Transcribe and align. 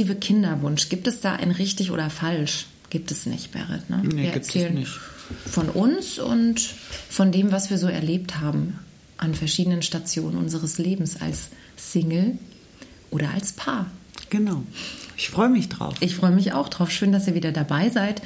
inklusive 0.00 0.14
Kinderwunsch. 0.14 0.88
Gibt 0.88 1.06
es 1.06 1.20
da 1.20 1.34
ein 1.34 1.50
richtig 1.50 1.90
oder 1.90 2.10
falsch? 2.10 2.66
Gibt 2.88 3.10
es 3.10 3.26
nicht, 3.26 3.52
Berit. 3.52 3.88
Ne? 3.90 4.02
Nee, 4.02 4.22
wir 4.22 4.30
gibt 4.32 4.46
es 4.46 4.54
erzählen 4.54 4.74
nicht. 4.74 4.98
von 5.46 5.68
uns 5.68 6.18
und 6.18 6.60
von 7.08 7.30
dem, 7.30 7.52
was 7.52 7.70
wir 7.70 7.78
so 7.78 7.86
erlebt 7.86 8.40
haben 8.40 8.78
an 9.16 9.34
verschiedenen 9.34 9.82
Stationen 9.82 10.38
unseres 10.38 10.78
Lebens 10.78 11.20
als 11.20 11.48
Single 11.76 12.38
oder 13.10 13.30
als 13.30 13.52
Paar. 13.52 13.86
Genau. 14.30 14.62
Ich 15.16 15.28
freue 15.28 15.50
mich 15.50 15.68
drauf. 15.68 15.94
Ich 16.00 16.14
freue 16.16 16.30
mich 16.30 16.52
auch 16.52 16.68
drauf. 16.68 16.90
Schön, 16.90 17.12
dass 17.12 17.26
ihr 17.26 17.34
wieder 17.34 17.52
dabei 17.52 17.90
seid 17.90 18.22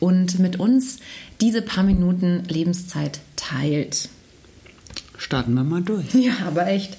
und 0.00 0.38
mit 0.38 0.58
uns 0.58 0.98
diese 1.40 1.60
paar 1.60 1.84
Minuten 1.84 2.44
Lebenszeit 2.48 3.20
teilt. 3.36 4.08
Starten 5.20 5.52
wir 5.52 5.64
mal 5.64 5.82
durch. 5.82 6.14
Ja, 6.14 6.32
aber 6.46 6.66
echt. 6.68 6.96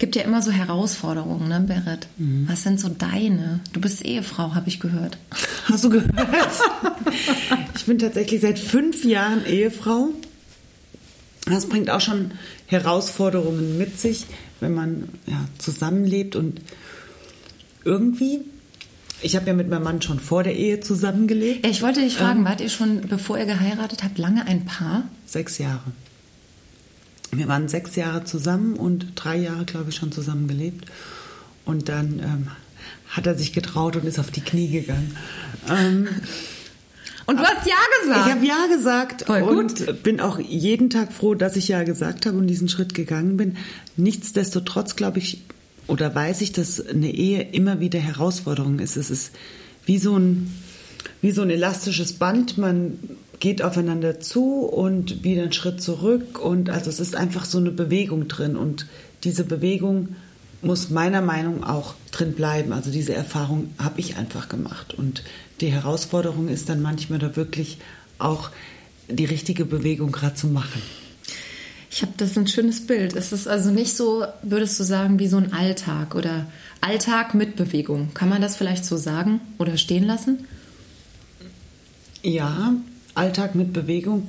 Gibt 0.00 0.16
ja 0.16 0.22
immer 0.22 0.42
so 0.42 0.50
Herausforderungen, 0.50 1.46
ne, 1.46 1.60
Berit? 1.60 2.08
Was 2.48 2.64
sind 2.64 2.80
so 2.80 2.88
deine? 2.88 3.60
Du 3.72 3.80
bist 3.80 4.04
Ehefrau, 4.04 4.56
habe 4.56 4.68
ich 4.68 4.80
gehört. 4.80 5.18
Hast 5.66 5.84
du 5.84 5.90
gehört? 5.90 6.16
ich 7.76 7.84
bin 7.86 8.00
tatsächlich 8.00 8.40
seit 8.40 8.58
fünf 8.58 9.04
Jahren 9.04 9.46
Ehefrau. 9.46 10.08
Das 11.46 11.66
bringt 11.66 11.90
auch 11.90 12.00
schon 12.00 12.32
Herausforderungen 12.66 13.78
mit 13.78 14.00
sich, 14.00 14.26
wenn 14.58 14.74
man 14.74 15.08
ja, 15.26 15.38
zusammenlebt 15.58 16.34
und 16.34 16.60
irgendwie. 17.84 18.40
Ich 19.22 19.36
habe 19.36 19.46
ja 19.46 19.52
mit 19.52 19.68
meinem 19.68 19.84
Mann 19.84 20.02
schon 20.02 20.18
vor 20.18 20.42
der 20.42 20.56
Ehe 20.56 20.80
zusammengelebt. 20.80 21.64
Ich 21.64 21.82
wollte 21.82 22.00
dich 22.00 22.16
fragen, 22.16 22.44
wart 22.44 22.60
ihr 22.60 22.68
schon, 22.68 23.02
bevor 23.02 23.38
ihr 23.38 23.46
geheiratet 23.46 24.02
habt, 24.02 24.18
lange 24.18 24.44
ein 24.44 24.64
Paar? 24.64 25.04
Sechs 25.24 25.58
Jahre. 25.58 25.84
Wir 27.32 27.48
waren 27.48 27.68
sechs 27.68 27.96
Jahre 27.96 28.24
zusammen 28.24 28.74
und 28.74 29.12
drei 29.14 29.36
Jahre, 29.36 29.64
glaube 29.64 29.90
ich, 29.90 29.96
schon 29.96 30.12
zusammen 30.12 30.48
gelebt. 30.48 30.86
Und 31.64 31.88
dann 31.88 32.18
ähm, 32.20 32.48
hat 33.08 33.26
er 33.26 33.36
sich 33.36 33.52
getraut 33.52 33.96
und 33.96 34.04
ist 34.04 34.18
auf 34.18 34.30
die 34.30 34.40
Knie 34.40 34.68
gegangen. 34.68 35.16
Ähm, 35.68 36.08
Und 37.26 37.38
du 37.38 37.44
hast 37.44 37.66
Ja 37.66 37.76
gesagt. 38.02 38.26
ich 38.26 38.32
habe 38.34 38.46
ja 38.46 38.66
gesagt 38.74 39.22
Voll 39.26 39.42
gut. 39.42 39.80
und 39.88 40.02
bin 40.02 40.20
auch 40.20 40.40
jeden 40.40 40.90
Tag 40.90 41.12
froh, 41.12 41.34
dass 41.34 41.54
ich 41.56 41.68
ja 41.68 41.84
gesagt 41.84 42.26
habe 42.26 42.36
und 42.38 42.48
diesen 42.48 42.68
Schritt 42.68 42.94
gegangen 42.94 43.36
bin. 43.36 43.56
Nichtsdestotrotz 43.96 44.96
glaube 44.96 45.18
ich 45.18 45.42
oder 45.86 46.12
weiß 46.14 46.40
ich, 46.40 46.52
dass 46.52 46.84
eine 46.84 47.10
Ehe 47.12 47.42
immer 47.52 47.80
wieder 47.80 47.98
Herausforderung 48.00 48.78
ist. 48.80 48.96
Es 48.96 49.10
ist 49.10 49.32
wie 49.86 49.98
so 49.98 50.16
ein 50.16 50.52
wie 51.22 51.30
so 51.32 51.42
ein 51.42 51.50
elastisches 51.50 52.14
Band. 52.14 52.58
Man 52.58 52.98
geht 53.40 53.62
aufeinander 53.62 54.20
zu 54.20 54.60
und 54.64 55.24
wieder 55.24 55.42
einen 55.42 55.52
Schritt 55.52 55.82
zurück 55.82 56.38
und 56.38 56.70
also 56.70 56.90
es 56.90 57.00
ist 57.00 57.16
einfach 57.16 57.44
so 57.44 57.58
eine 57.58 57.70
Bewegung 57.70 58.28
drin 58.28 58.56
und 58.56 58.86
diese 59.24 59.44
Bewegung 59.44 60.14
muss 60.62 60.90
meiner 60.90 61.22
Meinung 61.22 61.60
nach 61.60 61.70
auch 61.70 61.94
drin 62.12 62.34
bleiben. 62.34 62.72
Also 62.72 62.90
diese 62.90 63.14
Erfahrung 63.14 63.70
habe 63.78 63.98
ich 63.98 64.16
einfach 64.16 64.48
gemacht 64.48 64.94
und 64.94 65.22
die 65.60 65.72
Herausforderung 65.72 66.48
ist 66.48 66.68
dann 66.68 66.82
manchmal 66.82 67.18
da 67.18 67.34
wirklich 67.34 67.78
auch 68.18 68.50
die 69.08 69.24
richtige 69.24 69.64
Bewegung 69.64 70.12
gerade 70.12 70.34
zu 70.34 70.46
machen. 70.46 70.82
Ich 71.90 72.02
habe 72.02 72.12
das 72.16 72.36
ein 72.36 72.46
schönes 72.46 72.86
Bild. 72.86 73.16
Es 73.16 73.32
ist 73.32 73.48
also 73.48 73.70
nicht 73.70 73.96
so, 73.96 74.24
würdest 74.42 74.78
du 74.78 74.84
sagen, 74.84 75.18
wie 75.18 75.26
so 75.26 75.38
ein 75.38 75.52
Alltag 75.52 76.14
oder 76.14 76.46
Alltag 76.80 77.34
mit 77.34 77.56
Bewegung. 77.56 78.14
Kann 78.14 78.28
man 78.28 78.40
das 78.40 78.56
vielleicht 78.56 78.84
so 78.84 78.96
sagen 78.96 79.40
oder 79.58 79.76
stehen 79.76 80.04
lassen? 80.04 80.46
Ja, 82.22 82.74
Alltag 83.14 83.54
mit 83.54 83.72
Bewegung 83.72 84.28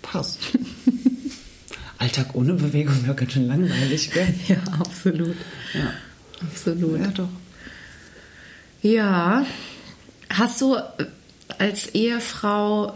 passt. 0.00 0.38
Alltag 1.98 2.34
ohne 2.34 2.54
Bewegung 2.54 3.04
wäre 3.04 3.14
ganz 3.14 3.32
schön 3.32 3.46
langweilig, 3.46 4.10
gell? 4.10 4.34
Ja, 4.48 4.56
absolut. 4.78 5.36
Ja. 5.72 5.92
Absolut. 6.40 7.00
Ja, 7.00 7.06
doch. 7.08 7.28
Ja. 8.82 9.46
Hast 10.28 10.60
du 10.60 10.76
als 11.58 11.88
Ehefrau, 11.94 12.94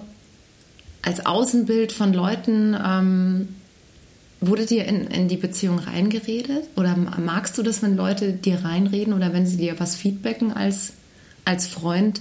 als 1.02 1.24
Außenbild 1.24 1.92
von 1.92 2.12
Leuten, 2.12 2.76
ähm, 2.84 3.48
wurde 4.40 4.66
dir 4.66 4.84
in, 4.86 5.06
in 5.06 5.28
die 5.28 5.36
Beziehung 5.36 5.78
reingeredet? 5.78 6.64
Oder 6.76 6.96
magst 6.96 7.56
du 7.58 7.62
das, 7.62 7.82
wenn 7.82 7.96
Leute 7.96 8.32
dir 8.32 8.64
reinreden 8.64 9.12
oder 9.12 9.32
wenn 9.32 9.46
sie 9.46 9.56
dir 9.56 9.78
was 9.78 9.94
feedbacken 9.94 10.52
als, 10.52 10.94
als 11.44 11.66
Freund? 11.66 12.20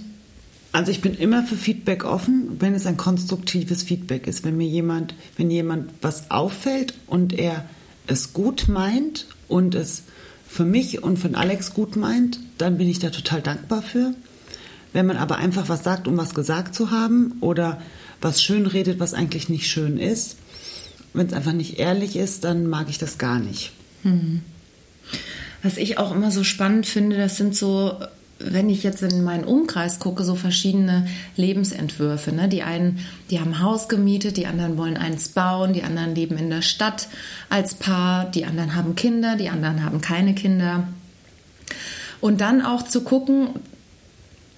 Also 0.75 0.91
ich 0.91 1.00
bin 1.00 1.16
immer 1.16 1.41
für 1.41 1.56
Feedback 1.56 2.03
offen, 2.03 2.58
wenn 2.59 2.74
es 2.74 2.86
ein 2.86 2.97
konstruktives 2.97 3.81
Feedback 3.81 4.28
ist. 4.28 4.44
Wenn 4.44 4.58
mir 4.58 4.68
jemand, 4.68 5.16
wenn 5.38 5.50
jemand 5.50 5.90
was 6.02 6.30
auffällt 6.30 6.94
und 7.08 7.31
er 7.31 7.63
es 8.08 8.34
gut 8.34 8.68
meint 8.68 9.25
und 9.47 9.74
es 9.74 10.03
für 10.46 10.66
mich 10.66 11.02
und 11.02 11.16
für 11.16 11.34
Alex 11.34 11.74
gut 11.74 11.96
meint, 11.96 12.41
dann 12.58 12.78
bin 12.78 12.90
ich 12.90 13.00
da 13.00 13.09
total 13.09 13.41
dankbar 13.41 13.84
für. 13.84 14.16
Wenn 14.91 15.06
man 15.06 15.16
aber 15.16 15.38
einfach 15.38 15.69
was 15.69 15.86
sagt, 15.86 16.09
um 16.09 16.18
was 16.18 16.36
gesagt 16.36 16.75
zu 16.75 16.92
haben 16.92 17.38
oder 17.40 17.81
was 18.19 18.44
schön 18.44 18.66
redet, 18.66 19.00
was 19.00 19.13
eigentlich 19.13 19.47
nicht 19.47 19.69
schön 19.69 19.97
ist, 19.97 20.36
wenn 21.13 21.28
es 21.28 21.31
einfach 21.31 21.53
nicht 21.53 21.80
ehrlich 21.80 22.18
ist, 22.18 22.44
dann 22.44 22.68
mag 22.68 22.90
ich 22.90 22.97
das 22.97 23.18
gar 23.18 23.40
nicht. 23.40 23.72
Was 25.63 25.78
ich 25.78 26.00
auch 26.00 26.13
immer 26.13 26.31
so 26.31 26.44
spannend 26.44 26.86
finde, 26.86 27.16
das 27.16 27.38
sind 27.38 27.56
so, 27.56 27.97
wenn 28.40 28.69
ich 28.69 28.84
jetzt 28.84 29.01
in 29.01 29.23
meinen 29.23 29.46
Umkreis 29.46 30.00
gucke, 30.00 30.23
so 30.23 30.35
verschiedene 30.35 31.07
Lebensentwürfe. 31.38 32.34
Ne? 32.34 32.50
Die 32.50 32.63
einen, 32.63 33.00
die 33.29 33.40
haben 33.40 33.53
ein 33.53 33.62
Haus 33.62 33.88
gemietet, 33.88 34.38
die 34.38 34.46
anderen 34.46 34.78
wollen 34.78 34.97
eins 34.97 35.29
bauen, 35.29 35.73
die 35.73 35.84
anderen 35.84 36.16
leben 36.16 36.38
in 36.38 36.50
der 36.50 36.62
Stadt 36.62 37.07
als 37.50 37.75
Paar, 37.75 38.29
die 38.29 38.45
anderen 38.45 38.75
haben 38.75 38.95
Kinder, 38.95 39.38
die 39.38 39.50
anderen 39.50 39.84
haben 39.84 40.01
keine 40.01 40.35
Kinder. 40.35 40.88
Und 42.19 42.41
dann 42.41 42.62
auch 42.62 42.84
zu 42.84 43.01
gucken, 43.01 43.50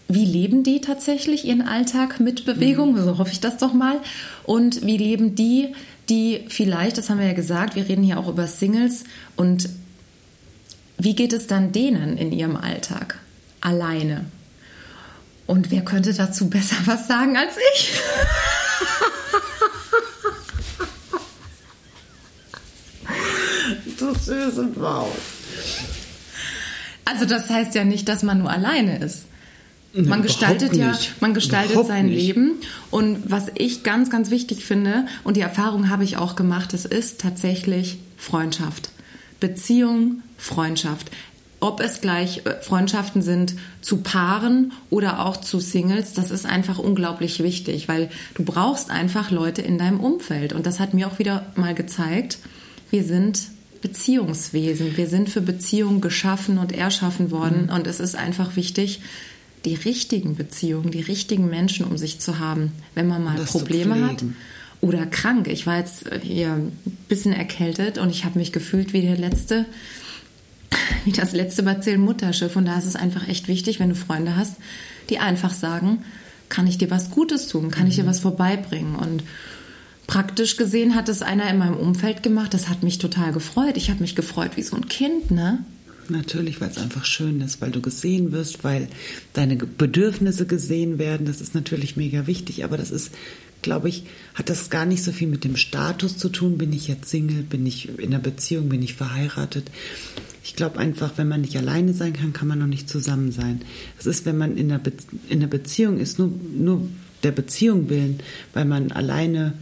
wie 0.08 0.26
leben 0.26 0.64
die 0.64 0.82
tatsächlich 0.82 1.46
ihren 1.46 1.62
Alltag 1.62 2.20
mit 2.20 2.46
Bewegung? 2.46 2.98
So 2.98 3.18
hoffe 3.18 3.32
ich 3.32 3.42
das 3.42 3.58
doch 3.58 3.74
mal. 3.74 4.00
Und 4.44 4.86
wie 4.86 4.98
leben 4.98 5.36
die, 5.36 5.74
die 6.10 6.46
vielleicht, 6.48 6.98
das 6.98 7.10
haben 7.10 7.20
wir 7.20 7.28
ja 7.28 7.34
gesagt, 7.34 7.76
wir 7.76 7.88
reden 7.88 8.04
hier 8.04 8.18
auch 8.18 8.30
über 8.30 8.48
Singles 8.48 9.04
und 9.36 9.70
wie 10.98 11.14
geht 11.14 11.34
es 11.34 11.46
dann 11.46 11.74
denen 11.74 12.18
in 12.18 12.32
ihrem 12.32 12.56
Alltag? 12.56 13.20
Alleine. 13.62 14.26
Und 15.46 15.72
wer 15.72 15.84
könnte 15.84 16.14
dazu 16.14 16.50
besser 16.50 16.76
was 16.86 17.08
sagen 17.08 17.38
als 17.38 17.56
ich? 17.76 17.94
So 23.98 24.14
süß 24.14 24.58
und 24.60 24.80
wow. 24.80 25.08
Also 27.06 27.26
das 27.26 27.50
heißt 27.50 27.74
ja 27.74 27.84
nicht, 27.84 28.08
dass 28.10 28.22
man 28.24 28.40
nur 28.40 28.52
alleine 28.52 29.00
ist. 29.00 29.26
Man 29.94 30.06
überhaupt 30.06 30.24
gestaltet 30.24 30.76
ja, 30.76 30.98
man 31.22 31.34
gestaltet 31.34 31.72
Überhaupt 31.72 31.88
sein 31.88 32.06
nicht. 32.06 32.28
Leben. 32.28 32.56
Und 32.92 33.32
was 33.32 33.48
ich 33.56 33.84
ganz, 33.84 34.10
ganz 34.12 34.30
wichtig 34.30 34.64
finde, 34.64 35.08
und 35.24 35.38
die 35.38 35.42
Erfahrung 35.42 35.90
habe 35.90 36.04
ich 36.04 36.18
auch 36.18 36.36
gemacht, 36.36 36.74
es 36.74 36.86
ist 36.86 37.20
tatsächlich 37.20 37.98
Freundschaft. 38.18 38.92
Beziehung, 39.40 40.22
Freundschaft. 40.38 41.10
Ob 41.60 41.80
es 41.80 42.02
gleich 42.02 42.46
äh, 42.46 42.62
Freundschaften 42.62 43.22
sind 43.22 43.56
zu 43.82 43.98
Paaren 43.98 44.74
oder 44.90 45.26
auch 45.26 45.38
zu 45.38 45.60
Singles, 45.60 46.14
das 46.14 46.32
ist 46.32 46.46
einfach 46.46 46.78
unglaublich 46.78 47.42
wichtig, 47.42 47.88
weil 47.88 48.10
du 48.36 48.44
brauchst 48.44 48.92
einfach 48.92 49.32
Leute 49.32 49.62
in 49.62 49.78
deinem 49.78 50.00
Umfeld. 50.00 50.54
Und 50.54 50.66
das 50.66 50.80
hat 50.80 50.94
mir 50.94 51.08
auch 51.08 51.20
wieder 51.20 51.48
mal 51.56 51.74
gezeigt, 51.74 52.38
wir 52.92 53.04
sind 53.04 53.50
Beziehungswesen. 53.82 54.98
Wir 54.98 55.08
sind 55.08 55.30
für 55.30 55.42
Beziehungen 55.42 56.02
geschaffen 56.02 56.58
und 56.58 56.72
erschaffen 56.72 57.32
worden. 57.32 57.64
Mhm. 57.64 57.74
Und 57.74 57.88
es 57.88 58.00
ist 58.00 58.16
einfach 58.16 58.56
wichtig, 58.56 59.02
die 59.66 59.76
richtigen 59.76 60.36
Beziehungen, 60.36 60.92
die 60.92 61.02
richtigen 61.02 61.50
Menschen 61.50 61.86
um 61.86 61.98
sich 61.98 62.20
zu 62.20 62.40
haben, 62.40 62.72
wenn 62.96 63.08
man 63.08 63.24
mal 63.24 63.36
Das 63.38 63.52
Probleme 63.52 64.08
hat 64.08 64.24
oder 64.82 65.06
krank. 65.06 65.48
Ich 65.48 65.66
war 65.66 65.78
jetzt 65.78 66.06
äh, 66.12 66.20
hier 66.22 66.54
ein 66.54 66.72
bisschen 67.08 67.34
erkältet 67.34 67.98
und 67.98 68.10
ich 68.10 68.26
habe 68.26 68.38
mich 68.38 68.52
gefühlt 68.52 68.94
wie 68.94 69.02
der 69.02 69.18
letzte, 69.18 69.66
wie 71.06 71.12
das 71.12 71.34
letzte 71.34 71.64
Bazillen 71.64 72.02
Mutterschiff. 72.02 72.56
Und 72.56 72.66
da 72.66 72.78
ist 72.78 72.86
es 72.86 72.96
einfach 72.96 73.28
echt 73.28 73.48
wichtig, 73.48 73.80
wenn 73.80 73.90
du 73.90 73.96
Freunde 73.96 74.36
hast, 74.36 74.56
die 75.10 75.20
einfach 75.20 75.54
sagen, 75.54 76.04
kann 76.50 76.68
ich 76.68 76.78
dir 76.78 76.90
was 76.90 77.12
Gutes 77.12 77.48
tun? 77.48 77.72
Kann 77.72 77.88
ich 77.88 77.96
dir 77.96 78.06
was 78.06 78.20
vorbeibringen? 78.20 78.96
Und 78.96 79.24
praktisch 80.08 80.58
gesehen 80.58 80.96
hat 80.96 81.10
es 81.10 81.22
einer 81.22 81.50
in 81.50 81.58
meinem 81.58 81.78
Umfeld 81.78 82.24
gemacht. 82.24 82.54
Das 82.54 82.70
hat 82.70 82.84
mich 82.84 82.98
total 82.98 83.34
gefreut. 83.34 83.78
Ich 83.78 83.90
habe 83.90 84.02
mich 84.02 84.16
gefreut 84.16 84.52
wie 84.56 84.64
so 84.64 84.76
ein 84.76 84.88
Kind, 84.88 85.32
ne? 85.32 85.64
Natürlich, 86.10 86.62
weil 86.62 86.70
es 86.70 86.78
einfach 86.78 87.04
schön 87.04 87.42
ist, 87.42 87.60
weil 87.60 87.72
du 87.72 87.82
gesehen 87.82 88.32
wirst, 88.32 88.64
weil 88.64 88.88
deine 89.34 89.58
Bedürfnisse 89.58 90.46
gesehen 90.46 91.00
werden. 91.00 91.26
Das 91.26 91.42
ist 91.42 91.54
natürlich 91.54 91.98
mega 91.98 92.28
wichtig, 92.28 92.64
aber 92.64 92.78
das 92.78 92.92
ist, 92.92 93.12
glaube 93.62 93.90
ich, 93.90 94.04
hat 94.34 94.50
das 94.50 94.70
gar 94.70 94.86
nicht 94.86 95.04
so 95.04 95.12
viel 95.12 95.28
mit 95.28 95.44
dem 95.44 95.56
Status 95.56 96.18
zu 96.18 96.30
tun. 96.30 96.58
Bin 96.58 96.74
ich 96.74 96.88
jetzt 96.88 97.10
Single? 97.10 97.44
Bin 97.44 97.66
ich 97.66 97.90
in 97.98 98.14
einer 98.14 98.20
Beziehung? 98.20 98.70
Bin 98.70 98.82
ich 98.82 98.94
verheiratet? 98.94 99.72
Ich 100.44 100.56
glaube 100.56 100.80
einfach, 100.80 101.14
wenn 101.18 101.28
man 101.28 101.42
nicht 101.42 101.58
alleine 101.58 101.94
sein 101.94 102.14
kann, 102.14 102.34
kann 102.34 102.48
man 102.48 102.60
noch 102.60 102.68
nicht 102.68 102.90
zusammen 102.90 103.32
sein. 103.32 103.62
Es 104.00 104.06
ist, 104.06 104.26
wenn 104.26 104.38
man 104.38 104.56
in 104.56 104.72
einer, 104.72 104.80
Be 104.80 104.94
in 105.30 105.40
einer 105.40 105.48
Beziehung 105.48 105.98
ist, 105.98 106.20
nur, 106.20 106.32
nur 106.56 106.88
der 107.24 107.32
Beziehung 107.32 107.90
willen, 107.90 108.20
weil 108.54 108.66
man 108.66 108.92
alleine 108.92 109.54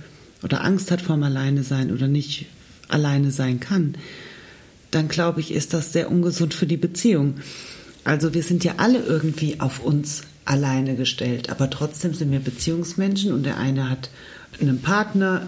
oder 0.43 0.63
Angst 0.63 0.91
hat 0.91 1.01
vorm 1.01 1.23
Alleine 1.23 1.63
sein 1.63 1.91
oder 1.91 2.07
nicht 2.07 2.45
alleine 2.87 3.31
sein 3.31 3.59
kann, 3.59 3.95
dann 4.91 5.07
glaube 5.07 5.39
ich, 5.39 5.51
ist 5.51 5.73
das 5.73 5.91
sehr 5.91 6.11
ungesund 6.11 6.53
für 6.53 6.67
die 6.67 6.77
Beziehung. 6.77 7.35
Also 8.03 8.33
wir 8.33 8.43
sind 8.43 8.63
ja 8.63 8.75
alle 8.77 8.99
irgendwie 8.99 9.59
auf 9.59 9.83
uns 9.83 10.21
alleine 10.45 10.95
gestellt, 10.95 11.49
aber 11.49 11.69
trotzdem 11.69 12.13
sind 12.13 12.31
wir 12.31 12.39
Beziehungsmenschen 12.39 13.33
und 13.33 13.43
der 13.43 13.57
eine 13.57 13.89
hat 13.89 14.09
einen 14.61 14.81
Partner, 14.81 15.47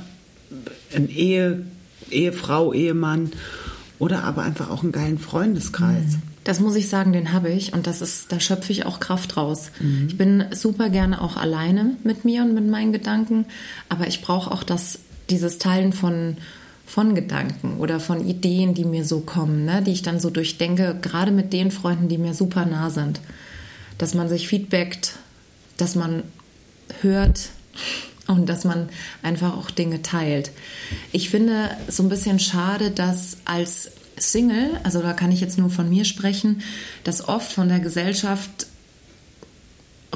eine 0.94 1.08
Ehe, 1.08 1.66
Ehefrau, 2.10 2.74
Ehemann 2.74 3.32
oder 4.00 4.24
aber 4.24 4.44
einfach 4.44 4.70
auch 4.70 4.84
einen 4.84 4.92
geilen 4.92 5.20
Freundeskreis. 5.20 6.14
Mhm. 6.14 6.22
Das 6.44 6.60
muss 6.60 6.76
ich 6.76 6.88
sagen, 6.88 7.12
den 7.12 7.34
habe 7.34 7.50
ich 7.50 7.74
und 7.74 7.88
das 7.88 8.02
ist, 8.02 8.32
da 8.32 8.40
schöpfe 8.40 8.72
ich 8.72 8.86
auch 8.86 9.00
Kraft 9.00 9.36
raus. 9.38 9.72
Mhm. 9.80 10.08
Ich 10.08 10.18
bin 10.18 10.46
super 10.52 10.90
gerne 10.90 11.22
auch 11.22 11.36
alleine 11.36 11.98
mit 12.04 12.26
mir 12.26 12.44
und 12.44 12.54
mit 12.54 12.66
meinen 12.68 12.94
Gedanken, 12.94 13.46
aber 13.90 14.08
ich 14.08 14.22
brauche 14.22 14.52
auch 14.52 14.64
das, 14.64 15.00
dieses 15.30 15.58
Teilen 15.58 15.92
von, 15.94 16.38
von 16.86 17.16
Gedanken 17.16 17.78
oder 17.80 18.00
von 18.00 18.26
Ideen, 18.26 18.74
die 18.74 18.86
mir 18.86 19.04
so 19.04 19.20
kommen, 19.20 19.66
ne, 19.66 19.84
die 19.84 19.92
ich 19.92 20.04
dann 20.04 20.22
so 20.22 20.30
durchdenke, 20.30 20.98
gerade 21.02 21.32
mit 21.32 21.52
den 21.52 21.70
Freunden, 21.70 22.08
die 22.08 22.18
mir 22.18 22.34
super 22.34 22.66
nah 22.66 22.90
sind. 22.90 23.20
Dass 23.98 24.14
man 24.14 24.30
sich 24.30 24.48
feedbackt, 24.48 25.16
dass 25.78 25.96
man 25.96 26.24
hört 27.02 27.50
und 28.28 28.48
dass 28.48 28.64
man 28.64 28.90
einfach 29.24 29.56
auch 29.56 29.72
Dinge 29.72 30.02
teilt. 30.02 30.52
Ich 31.12 31.30
finde 31.30 31.76
so 31.88 32.04
ein 32.04 32.10
bisschen 32.10 32.40
schade, 32.40 32.92
dass 32.92 33.38
als 33.46 33.92
Single, 34.18 34.80
also 34.84 35.02
da 35.02 35.14
kann 35.14 35.32
ich 35.32 35.42
jetzt 35.42 35.58
nur 35.58 35.70
von 35.70 35.90
mir 35.90 36.06
sprechen, 36.06 36.62
dass 37.04 37.28
oft 37.28 37.52
von 37.52 37.70
der 37.70 37.80
Gesellschaft 37.80 38.68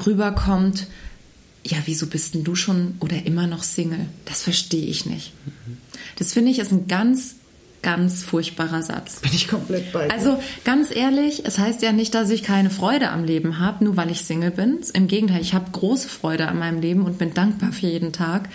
rüberkommt, 0.04 0.86
ja, 1.64 1.78
wieso 1.84 2.06
bist 2.06 2.34
denn 2.34 2.44
du 2.44 2.56
schon 2.56 2.96
oder 2.98 3.24
immer 3.24 3.46
noch 3.46 3.62
Single? 3.62 4.06
Das 4.24 4.42
verstehe 4.42 4.86
ich 4.86 5.06
nicht. 5.06 5.32
Das 6.16 6.32
finde 6.32 6.50
ich 6.50 6.58
ist 6.58 6.72
ein 6.72 6.88
ganz, 6.88 7.36
ganz 7.82 8.22
furchtbarer 8.22 8.82
Satz. 8.82 9.20
Bin 9.20 9.32
ich 9.34 9.48
komplett 9.48 9.92
bei 9.92 10.06
dir. 10.06 10.14
Also 10.14 10.40
ganz 10.64 10.94
ehrlich, 10.94 11.44
es 11.44 11.58
heißt 11.58 11.82
ja 11.82 11.92
nicht, 11.92 12.14
dass 12.14 12.30
ich 12.30 12.42
keine 12.42 12.70
Freude 12.70 13.10
am 13.10 13.24
Leben 13.24 13.58
habe, 13.58 13.84
nur 13.84 13.96
weil 13.96 14.10
ich 14.10 14.24
Single 14.24 14.52
bin. 14.52 14.78
Im 14.94 15.08
Gegenteil, 15.08 15.40
ich 15.40 15.54
habe 15.54 15.70
große 15.70 16.08
Freude 16.08 16.48
an 16.48 16.58
meinem 16.58 16.80
Leben 16.80 17.02
und 17.02 17.18
bin 17.18 17.34
dankbar 17.34 17.72
für 17.72 17.86
jeden 17.86 18.12
Tag. 18.12 18.48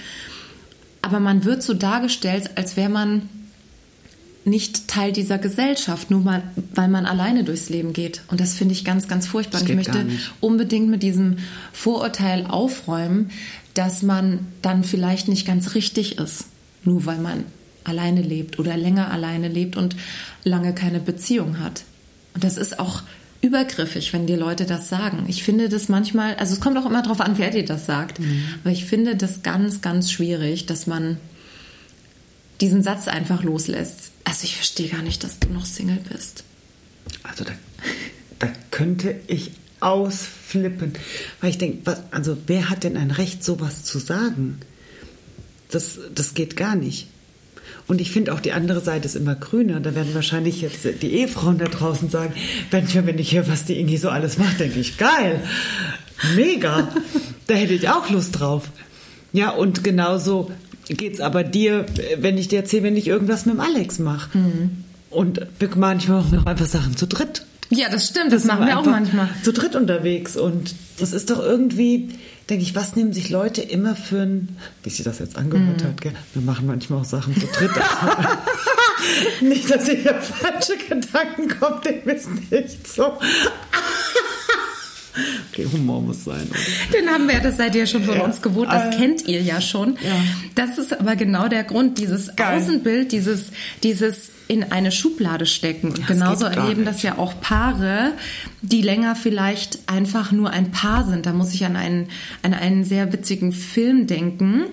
Aber 1.01 1.19
man 1.19 1.45
wird 1.45 1.61
so 1.61 1.73
dargestellt, 1.73 2.51
als 2.55 2.77
wäre 2.77 2.89
man 2.89 3.29
nicht 4.47 4.87
Teil 4.87 5.11
dieser 5.11 5.37
Gesellschaft, 5.37 6.09
nur 6.09 6.21
mal, 6.21 6.41
weil 6.73 6.87
man 6.87 7.05
alleine 7.05 7.43
durchs 7.43 7.69
Leben 7.69 7.91
geht. 7.91 8.21
Und 8.29 8.39
das 8.39 8.53
finde 8.53 8.73
ich 8.73 8.85
ganz, 8.85 9.09
ganz 9.09 9.27
furchtbar. 9.27 9.61
Und 9.61 9.69
ich 9.69 9.75
möchte 9.75 10.05
unbedingt 10.39 10.89
mit 10.89 11.03
diesem 11.03 11.37
Vorurteil 11.73 12.45
aufräumen, 12.47 13.29
dass 13.73 14.01
man 14.03 14.47
dann 14.61 14.83
vielleicht 14.83 15.27
nicht 15.27 15.45
ganz 15.45 15.75
richtig 15.75 16.17
ist, 16.17 16.45
nur 16.83 17.05
weil 17.05 17.19
man 17.19 17.43
alleine 17.87 18.21
lebt 18.21 18.59
oder 18.59 18.77
länger 18.77 19.11
alleine 19.11 19.47
lebt 19.47 19.75
und 19.75 19.95
lange 20.43 20.73
keine 20.73 20.99
Beziehung 20.99 21.59
hat. 21.59 21.83
Und 22.33 22.43
das 22.43 22.57
ist 22.57 22.79
auch 22.79 23.03
übergriffig, 23.41 24.13
wenn 24.13 24.27
dir 24.27 24.37
Leute 24.37 24.65
das 24.65 24.89
sagen. 24.89 25.25
Ich 25.27 25.43
finde 25.43 25.69
das 25.69 25.89
manchmal, 25.89 26.35
also 26.35 26.53
es 26.53 26.59
kommt 26.59 26.77
auch 26.77 26.85
immer 26.85 27.03
darauf 27.03 27.21
an, 27.21 27.37
wer 27.37 27.51
dir 27.51 27.65
das 27.65 27.85
sagt, 27.85 28.19
mhm. 28.19 28.43
aber 28.63 28.71
ich 28.71 28.85
finde 28.85 29.15
das 29.15 29.43
ganz, 29.43 29.81
ganz 29.81 30.11
schwierig, 30.11 30.65
dass 30.65 30.87
man 30.87 31.17
diesen 32.61 32.81
Satz 32.81 33.07
einfach 33.07 33.43
loslässt. 33.43 34.11
Also 34.23 34.43
ich 34.43 34.55
verstehe 34.55 34.89
gar 34.89 35.03
nicht, 35.03 35.23
dass 35.23 35.39
du 35.39 35.49
noch 35.49 35.65
Single 35.65 35.99
bist. 36.11 36.43
Also 37.23 37.43
da, 37.43 37.53
da 38.39 38.47
könnte 38.71 39.15
ich 39.27 39.51
ausflippen, 39.79 40.93
weil 41.39 41.51
ich 41.51 41.57
denke, 41.57 41.85
was, 41.85 42.01
also 42.11 42.37
wer 42.47 42.69
hat 42.69 42.83
denn 42.83 42.97
ein 42.97 43.11
Recht, 43.11 43.43
sowas 43.43 43.83
zu 43.83 43.99
sagen? 43.99 44.59
Das, 45.69 45.99
das 46.13 46.33
geht 46.33 46.57
gar 46.57 46.75
nicht. 46.75 47.07
Und 47.87 48.01
ich 48.01 48.11
finde 48.11 48.33
auch 48.33 48.41
die 48.41 48.51
andere 48.51 48.81
Seite 48.81 49.05
ist 49.05 49.15
immer 49.15 49.35
grüner. 49.35 49.79
Da 49.79 49.95
werden 49.95 50.13
wahrscheinlich 50.13 50.61
jetzt 50.61 50.85
die 51.01 51.13
Ehefrauen 51.13 51.57
da 51.57 51.65
draußen 51.65 52.09
sagen, 52.09 52.33
wenn 52.69 52.85
ich, 52.85 52.95
wenn 52.95 53.17
ich 53.17 53.33
höre, 53.33 53.47
was 53.47 53.63
die 53.65 53.79
Ingi 53.79 53.97
so 53.97 54.09
alles 54.09 54.37
macht, 54.37 54.59
denke 54.59 54.79
ich, 54.79 54.97
geil, 54.97 55.41
mega. 56.35 56.89
da 57.47 57.53
hätte 57.53 57.73
ich 57.73 57.87
auch 57.87 58.09
Lust 58.09 58.39
drauf. 58.39 58.69
Ja, 59.31 59.51
und 59.51 59.83
genauso 59.83 60.51
geht 60.89 61.15
es 61.15 61.21
aber 61.21 61.43
dir, 61.43 61.85
wenn 62.17 62.37
ich 62.37 62.49
dir 62.49 62.59
erzähle, 62.59 62.83
wenn 62.83 62.97
ich 62.97 63.07
irgendwas 63.07 63.45
mit 63.45 63.55
dem 63.55 63.61
Alex 63.61 63.99
mache. 63.99 64.37
Mhm. 64.37 64.83
Und 65.09 65.47
manchmal 65.77 66.21
auch 66.21 66.45
einfach 66.45 66.65
Sachen 66.65 66.97
zu 66.97 67.07
dritt. 67.07 67.45
Ja, 67.69 67.89
das 67.89 68.07
stimmt, 68.07 68.31
das, 68.31 68.43
das 68.43 68.51
machen 68.51 68.67
wir 68.67 68.79
auch 68.79 68.85
manchmal. 68.85 69.29
Zu 69.43 69.51
dritt 69.51 69.75
unterwegs. 69.75 70.37
Und 70.37 70.75
das 70.99 71.11
ist 71.13 71.29
doch 71.29 71.39
irgendwie, 71.39 72.09
denke 72.49 72.63
ich, 72.63 72.75
was 72.75 72.95
nehmen 72.95 73.13
sich 73.13 73.29
Leute 73.29 73.61
immer 73.61 73.95
für 73.95 74.21
ein, 74.21 74.57
wie 74.83 74.89
sie 74.89 75.03
das 75.03 75.19
jetzt 75.19 75.37
angehört 75.37 75.81
mhm. 75.81 75.87
hat, 75.87 76.01
gell? 76.01 76.13
wir 76.33 76.41
machen 76.41 76.67
manchmal 76.67 77.01
auch 77.01 77.05
Sachen 77.05 77.35
zu 77.35 77.47
dritt. 77.47 77.71
nicht, 79.41 79.69
dass 79.69 79.87
ihr 79.89 80.15
falsche 80.15 80.77
Gedanken 80.77 81.49
kommt, 81.59 81.85
den 81.85 82.05
wissen 82.05 82.47
nicht 82.49 82.87
so. 82.87 83.17
Okay, 85.51 85.67
Humor 85.71 86.01
muss 86.01 86.23
sein. 86.23 86.47
Den 86.93 87.09
haben 87.09 87.27
wir, 87.27 87.39
das 87.39 87.57
seid 87.57 87.75
ihr 87.75 87.87
schon 87.87 88.03
von 88.03 88.17
ja. 88.17 88.23
uns 88.23 88.41
gewohnt, 88.41 88.69
das 88.71 88.95
äh, 88.95 88.97
kennt 88.97 89.27
ihr 89.27 89.41
ja 89.41 89.61
schon. 89.61 89.97
Ja. 90.03 90.15
Das 90.55 90.77
ist 90.77 90.99
aber 90.99 91.15
genau 91.15 91.47
der 91.47 91.63
Grund, 91.63 91.97
dieses 91.97 92.35
Geil. 92.35 92.57
Außenbild, 92.57 93.11
dieses, 93.11 93.51
dieses 93.83 94.31
in 94.47 94.71
eine 94.71 94.91
Schublade 94.91 95.45
stecken. 95.45 95.89
Und 95.89 95.99
ja, 95.99 96.05
genauso 96.05 96.45
erleben 96.45 96.85
das 96.85 97.01
ja 97.01 97.17
auch 97.17 97.39
Paare, 97.41 98.13
die 98.61 98.81
länger 98.81 99.15
vielleicht 99.15 99.79
einfach 99.87 100.31
nur 100.31 100.51
ein 100.51 100.71
Paar 100.71 101.05
sind. 101.05 101.25
Da 101.25 101.33
muss 101.33 101.53
ich 101.53 101.65
an 101.65 101.75
einen, 101.75 102.07
an 102.43 102.53
einen 102.53 102.83
sehr 102.83 103.11
witzigen 103.11 103.51
Film 103.51 104.07
denken. 104.07 104.65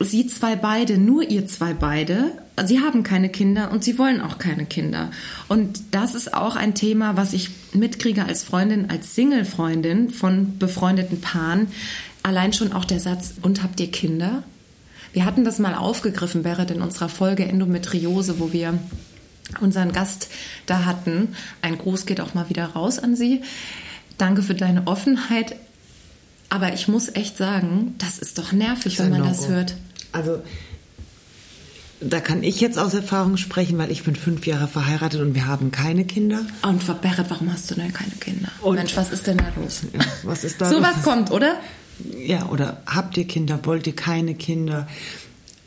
Sie 0.00 0.26
zwei 0.26 0.56
beide, 0.56 0.98
nur 0.98 1.28
ihr 1.28 1.46
zwei 1.46 1.74
beide. 1.74 2.32
Sie 2.66 2.80
haben 2.80 3.02
keine 3.02 3.28
Kinder 3.28 3.70
und 3.70 3.84
sie 3.84 3.98
wollen 3.98 4.20
auch 4.20 4.38
keine 4.38 4.66
Kinder. 4.66 5.10
Und 5.48 5.80
das 5.92 6.14
ist 6.14 6.34
auch 6.34 6.56
ein 6.56 6.74
Thema, 6.74 7.16
was 7.16 7.32
ich 7.32 7.50
mitkriege 7.72 8.24
als 8.24 8.44
Freundin, 8.44 8.90
als 8.90 9.14
Single-Freundin 9.14 10.10
von 10.10 10.58
befreundeten 10.58 11.20
Paaren. 11.20 11.68
Allein 12.22 12.52
schon 12.52 12.72
auch 12.72 12.84
der 12.84 13.00
Satz, 13.00 13.34
und 13.42 13.62
habt 13.62 13.80
ihr 13.80 13.90
Kinder? 13.90 14.42
Wir 15.12 15.24
hatten 15.24 15.44
das 15.44 15.58
mal 15.58 15.74
aufgegriffen, 15.74 16.42
Berit, 16.42 16.70
in 16.70 16.82
unserer 16.82 17.08
Folge 17.08 17.44
Endometriose, 17.44 18.38
wo 18.40 18.52
wir 18.52 18.78
unseren 19.60 19.92
Gast 19.92 20.28
da 20.66 20.84
hatten. 20.84 21.34
Ein 21.62 21.78
Gruß 21.78 22.06
geht 22.06 22.20
auch 22.20 22.34
mal 22.34 22.50
wieder 22.50 22.66
raus 22.66 22.98
an 22.98 23.16
Sie. 23.16 23.42
Danke 24.18 24.42
für 24.42 24.54
deine 24.54 24.86
Offenheit. 24.86 25.56
Aber 26.50 26.72
ich 26.72 26.88
muss 26.88 27.08
echt 27.14 27.36
sagen, 27.36 27.94
das 27.98 28.18
ist 28.18 28.38
doch 28.38 28.52
nervig, 28.52 28.98
wenn 28.98 29.10
man 29.10 29.22
das 29.22 29.48
hört. 29.48 29.76
Also 30.12 30.42
da 32.00 32.20
kann 32.20 32.42
ich 32.42 32.60
jetzt 32.60 32.78
aus 32.78 32.94
Erfahrung 32.94 33.36
sprechen, 33.36 33.76
weil 33.78 33.90
ich 33.90 34.04
bin 34.04 34.14
fünf 34.14 34.46
Jahre 34.46 34.68
verheiratet 34.68 35.20
und 35.20 35.34
wir 35.34 35.46
haben 35.46 35.70
keine 35.72 36.04
Kinder. 36.04 36.42
Und 36.62 36.86
Berit, 37.00 37.26
warum 37.28 37.52
hast 37.52 37.70
du 37.70 37.74
denn 37.74 37.92
keine 37.92 38.12
Kinder? 38.12 38.50
Und 38.60 38.76
Mensch, 38.76 38.96
was 38.96 39.10
ist 39.10 39.26
denn 39.26 39.38
da 39.38 39.52
los? 39.56 39.82
Ja, 39.92 40.00
was 40.22 40.44
ist 40.44 40.60
da 40.60 40.70
so 40.70 40.80
was 40.80 41.02
kommt, 41.02 41.30
oder? 41.30 41.60
Ja, 42.24 42.46
oder 42.46 42.82
habt 42.86 43.16
ihr 43.16 43.26
Kinder? 43.26 43.58
Wollt 43.64 43.86
ihr 43.86 43.96
keine 43.96 44.34
Kinder? 44.34 44.86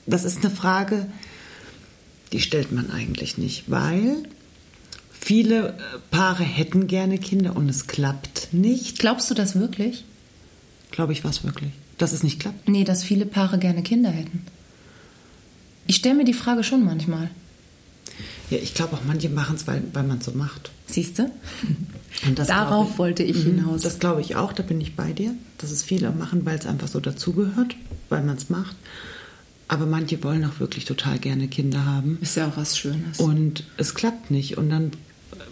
Das 0.05 0.23
ist 0.23 0.43
eine 0.43 0.53
Frage, 0.53 1.07
die 2.31 2.39
stellt 2.39 2.71
man 2.71 2.91
eigentlich 2.91 3.37
nicht, 3.37 3.69
weil 3.69 4.23
viele 5.11 5.69
äh, 5.69 5.73
Paare 6.11 6.43
hätten 6.43 6.87
gerne 6.87 7.17
Kinder 7.17 7.57
und 7.57 7.67
es 7.67 7.87
klappt 7.87 8.53
nicht. 8.53 8.99
Glaubst 8.99 9.29
du 9.29 9.33
das 9.33 9.59
wirklich? 9.59 10.05
Glaube 10.91 11.11
ich 11.11 11.25
was 11.25 11.43
wirklich. 11.43 11.71
Dass 11.97 12.13
es 12.13 12.23
nicht 12.23 12.39
klappt? 12.39 12.69
Nee, 12.69 12.85
dass 12.85 13.03
viele 13.03 13.25
Paare 13.25 13.59
gerne 13.59 13.83
Kinder 13.83 14.09
hätten. 14.09 14.45
Ich 15.87 15.97
stelle 15.97 16.15
mir 16.15 16.25
die 16.25 16.33
Frage 16.33 16.63
schon 16.63 16.85
manchmal. 16.85 17.29
Ja, 18.49 18.57
ich 18.57 18.73
glaube 18.73 18.95
auch 18.95 19.03
manche 19.05 19.29
machen 19.29 19.55
es, 19.55 19.65
weil, 19.65 19.81
weil 19.93 20.03
man 20.03 20.19
es 20.19 20.25
so 20.25 20.31
macht. 20.31 20.71
Siehst 20.87 21.19
du? 21.19 21.31
Darauf 22.35 22.91
ich, 22.91 22.97
wollte 22.97 23.23
ich 23.23 23.37
mhm, 23.37 23.57
hinaus. 23.57 23.81
Das 23.81 23.99
glaube 23.99 24.21
ich 24.21 24.35
auch, 24.35 24.53
da 24.53 24.61
bin 24.61 24.81
ich 24.81 24.95
bei 24.95 25.13
dir. 25.13 25.33
Dass 25.57 25.71
es 25.71 25.83
viele 25.83 26.11
machen, 26.11 26.45
weil 26.45 26.57
es 26.57 26.65
einfach 26.65 26.87
so 26.87 26.99
dazugehört, 26.99 27.75
weil 28.09 28.23
man 28.23 28.35
es 28.37 28.49
macht. 28.49 28.75
Aber 29.69 29.85
manche 29.85 30.21
wollen 30.21 30.43
auch 30.43 30.59
wirklich 30.59 30.83
total 30.83 31.17
gerne 31.17 31.47
Kinder 31.47 31.85
haben. 31.85 32.17
Ist 32.21 32.35
ja 32.35 32.47
auch 32.47 32.57
was 32.57 32.77
Schönes. 32.77 33.19
Und 33.19 33.63
es 33.77 33.95
klappt 33.95 34.29
nicht. 34.29 34.57
Und 34.57 34.69
dann 34.69 34.91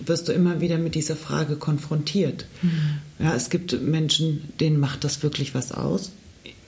wirst 0.05 0.27
du 0.27 0.33
immer 0.33 0.59
wieder 0.59 0.77
mit 0.77 0.93
dieser 0.95 1.15
Frage 1.15 1.55
konfrontiert. 1.55 2.45
Mhm. 2.61 2.99
Ja, 3.19 3.33
es 3.33 3.49
gibt 3.49 3.81
Menschen, 3.81 4.49
denen 4.59 4.77
macht 4.77 5.05
das 5.05 5.23
wirklich 5.23 5.55
was 5.55 5.71
aus. 5.71 6.11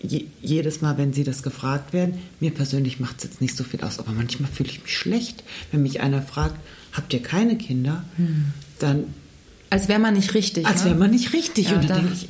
Je, 0.02 0.26
jedes 0.42 0.82
Mal, 0.82 0.98
wenn 0.98 1.14
sie 1.14 1.24
das 1.24 1.44
gefragt 1.44 1.94
werden, 1.94 2.20
mir 2.40 2.52
persönlich 2.52 3.00
macht 3.00 3.18
es 3.20 3.24
jetzt 3.26 3.42
nicht 3.42 3.56
so 3.56 3.64
viel 3.64 3.82
aus, 3.82 4.00
aber 4.00 4.12
manchmal 4.12 4.50
fühle 4.50 4.70
ich 4.70 4.82
mich 4.82 4.98
schlecht, 4.98 5.44
wenn 5.72 5.84
mich 5.84 6.02
einer 6.02 6.22
fragt, 6.22 6.56
habt 6.92 7.14
ihr 7.14 7.22
keine 7.22 7.58
Kinder? 7.58 8.04
Mhm. 8.18 8.46
Dann. 8.80 9.04
Als 9.70 9.88
wäre 9.88 10.00
man 10.00 10.16
nicht 10.16 10.34
richtig. 10.34 10.66
Als 10.66 10.86
wäre 10.86 10.96
man 10.96 11.12
nicht 11.12 11.34
richtig. 11.34 11.70
Ja, 11.70 11.76
und 11.76 11.90
dann 11.90 12.02
denke 12.02 12.14
ich, 12.14 12.30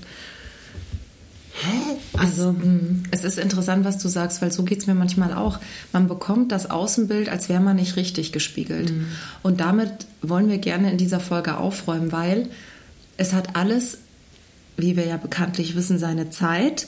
Hä? 1.63 1.97
Also 2.17 2.53
mm, 2.53 3.03
es 3.11 3.23
ist 3.23 3.37
interessant, 3.37 3.85
was 3.85 3.97
du 3.97 4.07
sagst, 4.07 4.41
weil 4.41 4.51
so 4.51 4.63
geht 4.63 4.79
es 4.79 4.87
mir 4.87 4.95
manchmal 4.95 5.33
auch. 5.33 5.59
Man 5.93 6.07
bekommt 6.07 6.51
das 6.51 6.69
Außenbild, 6.69 7.29
als 7.29 7.49
wäre 7.49 7.59
man 7.59 7.75
nicht 7.75 7.95
richtig 7.97 8.31
gespiegelt. 8.31 8.91
Mhm. 8.91 9.07
Und 9.43 9.59
damit 9.59 9.91
wollen 10.21 10.49
wir 10.49 10.57
gerne 10.57 10.91
in 10.91 10.97
dieser 10.97 11.19
Folge 11.19 11.57
aufräumen, 11.57 12.11
weil 12.11 12.49
es 13.17 13.33
hat 13.33 13.55
alles, 13.55 13.99
wie 14.77 14.95
wir 14.95 15.05
ja 15.05 15.17
bekanntlich 15.17 15.75
wissen, 15.75 15.99
seine 15.99 16.29
Zeit. 16.29 16.87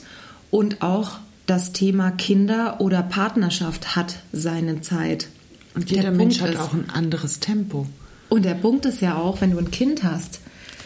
Und 0.54 0.82
auch 0.82 1.18
das 1.46 1.72
Thema 1.72 2.12
Kinder 2.12 2.80
oder 2.80 3.02
Partnerschaft 3.02 3.96
hat 3.96 4.20
seine 4.32 4.82
Zeit. 4.82 5.26
Und 5.74 5.90
jeder 5.90 6.12
Mensch 6.12 6.40
hat 6.40 6.50
ist, 6.50 6.60
auch 6.60 6.72
ein 6.72 6.90
anderes 6.90 7.40
Tempo. 7.40 7.88
Und 8.28 8.44
der 8.44 8.54
Punkt 8.54 8.86
ist 8.86 9.00
ja 9.00 9.16
auch, 9.16 9.40
wenn 9.40 9.50
du 9.50 9.58
ein 9.58 9.72
Kind 9.72 10.04
hast, 10.04 10.38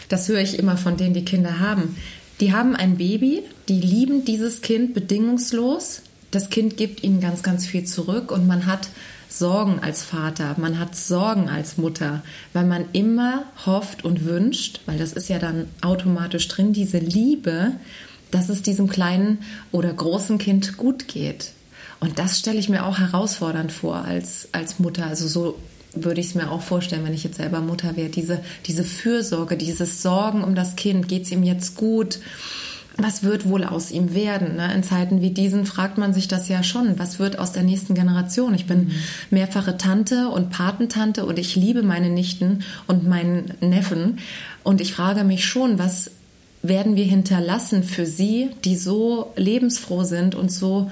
das 0.08 0.26
höre 0.26 0.40
ich 0.40 0.58
immer 0.58 0.78
von 0.78 0.96
denen, 0.96 1.12
die 1.12 1.26
Kinder 1.26 1.60
haben, 1.60 1.96
die 2.40 2.54
haben 2.54 2.76
ein 2.76 2.96
Baby, 2.96 3.42
die 3.68 3.78
lieben 3.78 4.24
dieses 4.24 4.62
Kind 4.62 4.94
bedingungslos. 4.94 6.00
Das 6.30 6.48
Kind 6.48 6.78
gibt 6.78 7.04
ihnen 7.04 7.20
ganz, 7.20 7.42
ganz 7.42 7.66
viel 7.66 7.84
zurück 7.84 8.32
und 8.32 8.46
man 8.46 8.64
hat 8.64 8.88
Sorgen 9.28 9.80
als 9.80 10.02
Vater, 10.02 10.54
man 10.56 10.78
hat 10.78 10.96
Sorgen 10.96 11.50
als 11.50 11.76
Mutter, 11.76 12.22
weil 12.54 12.64
man 12.64 12.86
immer 12.94 13.44
hofft 13.66 14.02
und 14.02 14.24
wünscht, 14.24 14.80
weil 14.86 14.96
das 14.96 15.12
ist 15.12 15.28
ja 15.28 15.38
dann 15.38 15.66
automatisch 15.82 16.48
drin, 16.48 16.72
diese 16.72 16.96
Liebe, 16.96 17.72
dass 18.30 18.48
es 18.48 18.62
diesem 18.62 18.88
kleinen 18.88 19.38
oder 19.72 19.92
großen 19.92 20.38
Kind 20.38 20.76
gut 20.76 21.08
geht. 21.08 21.52
Und 22.00 22.18
das 22.18 22.38
stelle 22.38 22.58
ich 22.58 22.68
mir 22.68 22.86
auch 22.86 22.98
herausfordernd 22.98 23.72
vor 23.72 24.04
als, 24.04 24.48
als 24.52 24.78
Mutter. 24.78 25.06
Also 25.06 25.26
so 25.26 25.58
würde 25.94 26.20
ich 26.20 26.28
es 26.28 26.34
mir 26.34 26.50
auch 26.50 26.62
vorstellen, 26.62 27.04
wenn 27.04 27.14
ich 27.14 27.24
jetzt 27.24 27.38
selber 27.38 27.60
Mutter 27.60 27.96
wäre. 27.96 28.08
Diese, 28.08 28.40
diese 28.66 28.84
Fürsorge, 28.84 29.56
dieses 29.56 30.02
Sorgen 30.02 30.44
um 30.44 30.54
das 30.54 30.76
Kind, 30.76 31.08
geht 31.08 31.24
es 31.24 31.32
ihm 31.32 31.42
jetzt 31.42 31.76
gut? 31.76 32.20
Was 33.00 33.22
wird 33.22 33.48
wohl 33.48 33.62
aus 33.62 33.92
ihm 33.92 34.12
werden? 34.12 34.56
Ne? 34.56 34.74
In 34.74 34.82
Zeiten 34.82 35.22
wie 35.22 35.30
diesen 35.30 35.66
fragt 35.66 35.98
man 35.98 36.12
sich 36.12 36.26
das 36.26 36.48
ja 36.48 36.64
schon. 36.64 36.98
Was 36.98 37.20
wird 37.20 37.38
aus 37.38 37.52
der 37.52 37.62
nächsten 37.62 37.94
Generation? 37.94 38.54
Ich 38.54 38.66
bin 38.66 38.86
mhm. 38.86 38.92
mehrfache 39.30 39.76
Tante 39.76 40.28
und 40.28 40.50
Patentante 40.50 41.24
und 41.24 41.38
ich 41.38 41.54
liebe 41.54 41.82
meine 41.82 42.10
Nichten 42.10 42.64
und 42.88 43.06
meinen 43.06 43.54
Neffen. 43.60 44.18
Und 44.64 44.80
ich 44.80 44.92
frage 44.92 45.22
mich 45.22 45.44
schon, 45.44 45.78
was 45.78 46.10
werden 46.62 46.96
wir 46.96 47.04
hinterlassen 47.04 47.84
für 47.84 48.06
sie, 48.06 48.50
die 48.64 48.76
so 48.76 49.32
lebensfroh 49.36 50.04
sind 50.04 50.34
und 50.34 50.50
so 50.50 50.90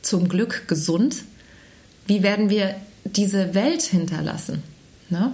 zum 0.00 0.28
Glück 0.28 0.68
gesund? 0.68 1.24
Wie 2.06 2.22
werden 2.22 2.50
wir 2.50 2.74
diese 3.04 3.54
Welt 3.54 3.82
hinterlassen? 3.82 4.62
Ne? 5.08 5.32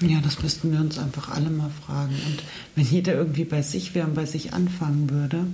Ja, 0.00 0.20
das 0.22 0.42
müssten 0.42 0.72
wir 0.72 0.80
uns 0.80 0.98
einfach 0.98 1.28
alle 1.28 1.50
mal 1.50 1.70
fragen. 1.84 2.14
Und 2.26 2.42
wenn 2.74 2.86
jeder 2.86 3.14
irgendwie 3.14 3.44
bei 3.44 3.62
sich 3.62 3.94
wäre 3.94 4.06
und 4.06 4.14
bei 4.14 4.24
sich 4.24 4.54
anfangen 4.54 5.10
würde, 5.10 5.46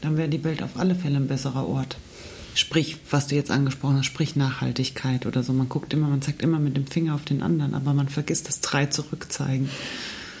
dann 0.00 0.16
wäre 0.16 0.28
die 0.28 0.42
Welt 0.42 0.62
auf 0.62 0.76
alle 0.76 0.96
Fälle 0.96 1.16
ein 1.16 1.28
besserer 1.28 1.68
Ort. 1.68 1.96
Sprich, 2.54 2.98
was 3.10 3.28
du 3.28 3.36
jetzt 3.36 3.50
angesprochen 3.50 3.98
hast, 3.98 4.06
sprich 4.06 4.36
Nachhaltigkeit 4.36 5.24
oder 5.24 5.42
so. 5.42 5.52
Man 5.52 5.68
guckt 5.68 5.94
immer, 5.94 6.08
man 6.08 6.20
zeigt 6.20 6.42
immer 6.42 6.58
mit 6.58 6.76
dem 6.76 6.86
Finger 6.86 7.14
auf 7.14 7.24
den 7.24 7.42
anderen, 7.42 7.74
aber 7.74 7.94
man 7.94 8.08
vergisst 8.08 8.48
das 8.48 8.60
drei 8.60 8.86
zurückzeigen. 8.86 9.70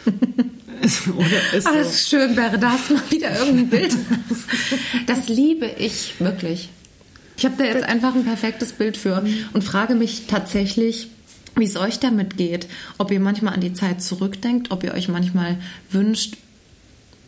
Ist 0.82 1.66
Alles 1.66 2.10
so. 2.10 2.16
schön 2.16 2.36
wäre, 2.36 2.58
da 2.58 2.72
hast 2.72 2.90
du 2.90 2.94
mal 2.94 3.10
wieder 3.10 3.38
irgendein 3.38 3.68
Bild. 3.68 3.96
Das 5.06 5.28
liebe 5.28 5.66
ich 5.78 6.14
wirklich. 6.18 6.70
Ich 7.36 7.44
habe 7.44 7.56
da 7.56 7.64
jetzt 7.64 7.84
einfach 7.84 8.14
ein 8.14 8.24
perfektes 8.24 8.72
Bild 8.72 8.96
für 8.96 9.24
und 9.52 9.62
frage 9.64 9.94
mich 9.94 10.26
tatsächlich, 10.26 11.08
wie 11.56 11.64
es 11.64 11.76
euch 11.76 11.98
damit 11.98 12.36
geht. 12.36 12.66
Ob 12.98 13.10
ihr 13.10 13.20
manchmal 13.20 13.54
an 13.54 13.60
die 13.60 13.74
Zeit 13.74 14.02
zurückdenkt, 14.02 14.70
ob 14.70 14.84
ihr 14.84 14.94
euch 14.94 15.08
manchmal 15.08 15.58
wünscht, 15.90 16.36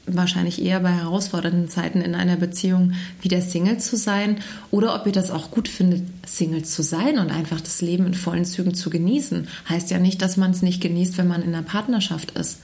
wahrscheinlich 0.07 0.63
eher 0.63 0.81
bei 0.81 0.93
herausfordernden 0.93 1.69
Zeiten 1.69 2.03
in 2.03 2.15
einer 2.15 2.37
Beziehung 2.37 2.93
wieder 3.23 3.41
Single 3.41 3.79
zu 3.79 3.97
sein 3.97 4.39
oder 4.71 4.95
ob 4.95 5.07
ihr 5.07 5.13
das 5.13 5.31
auch 5.31 5.51
gut 5.51 5.69
findet, 5.69 6.03
Single 6.27 6.65
zu 6.65 6.83
sein 6.83 7.19
und 7.19 7.31
einfach 7.31 7.61
das 7.61 7.81
Leben 7.81 8.07
in 8.07 8.15
vollen 8.15 8.45
Zügen 8.45 8.75
zu 8.75 8.91
genießen. 8.91 9.49
Heißt 9.69 9.91
ja 9.91 9.99
nicht, 9.99 10.21
dass 10.21 10.37
man 10.37 10.51
es 10.51 10.63
nicht 10.63 10.83
genießt, 10.83 11.17
wenn 11.17 11.29
man 11.29 11.43
in 11.43 11.55
einer 11.55 11.63
Partnerschaft 11.63 12.33
ist. 12.33 12.59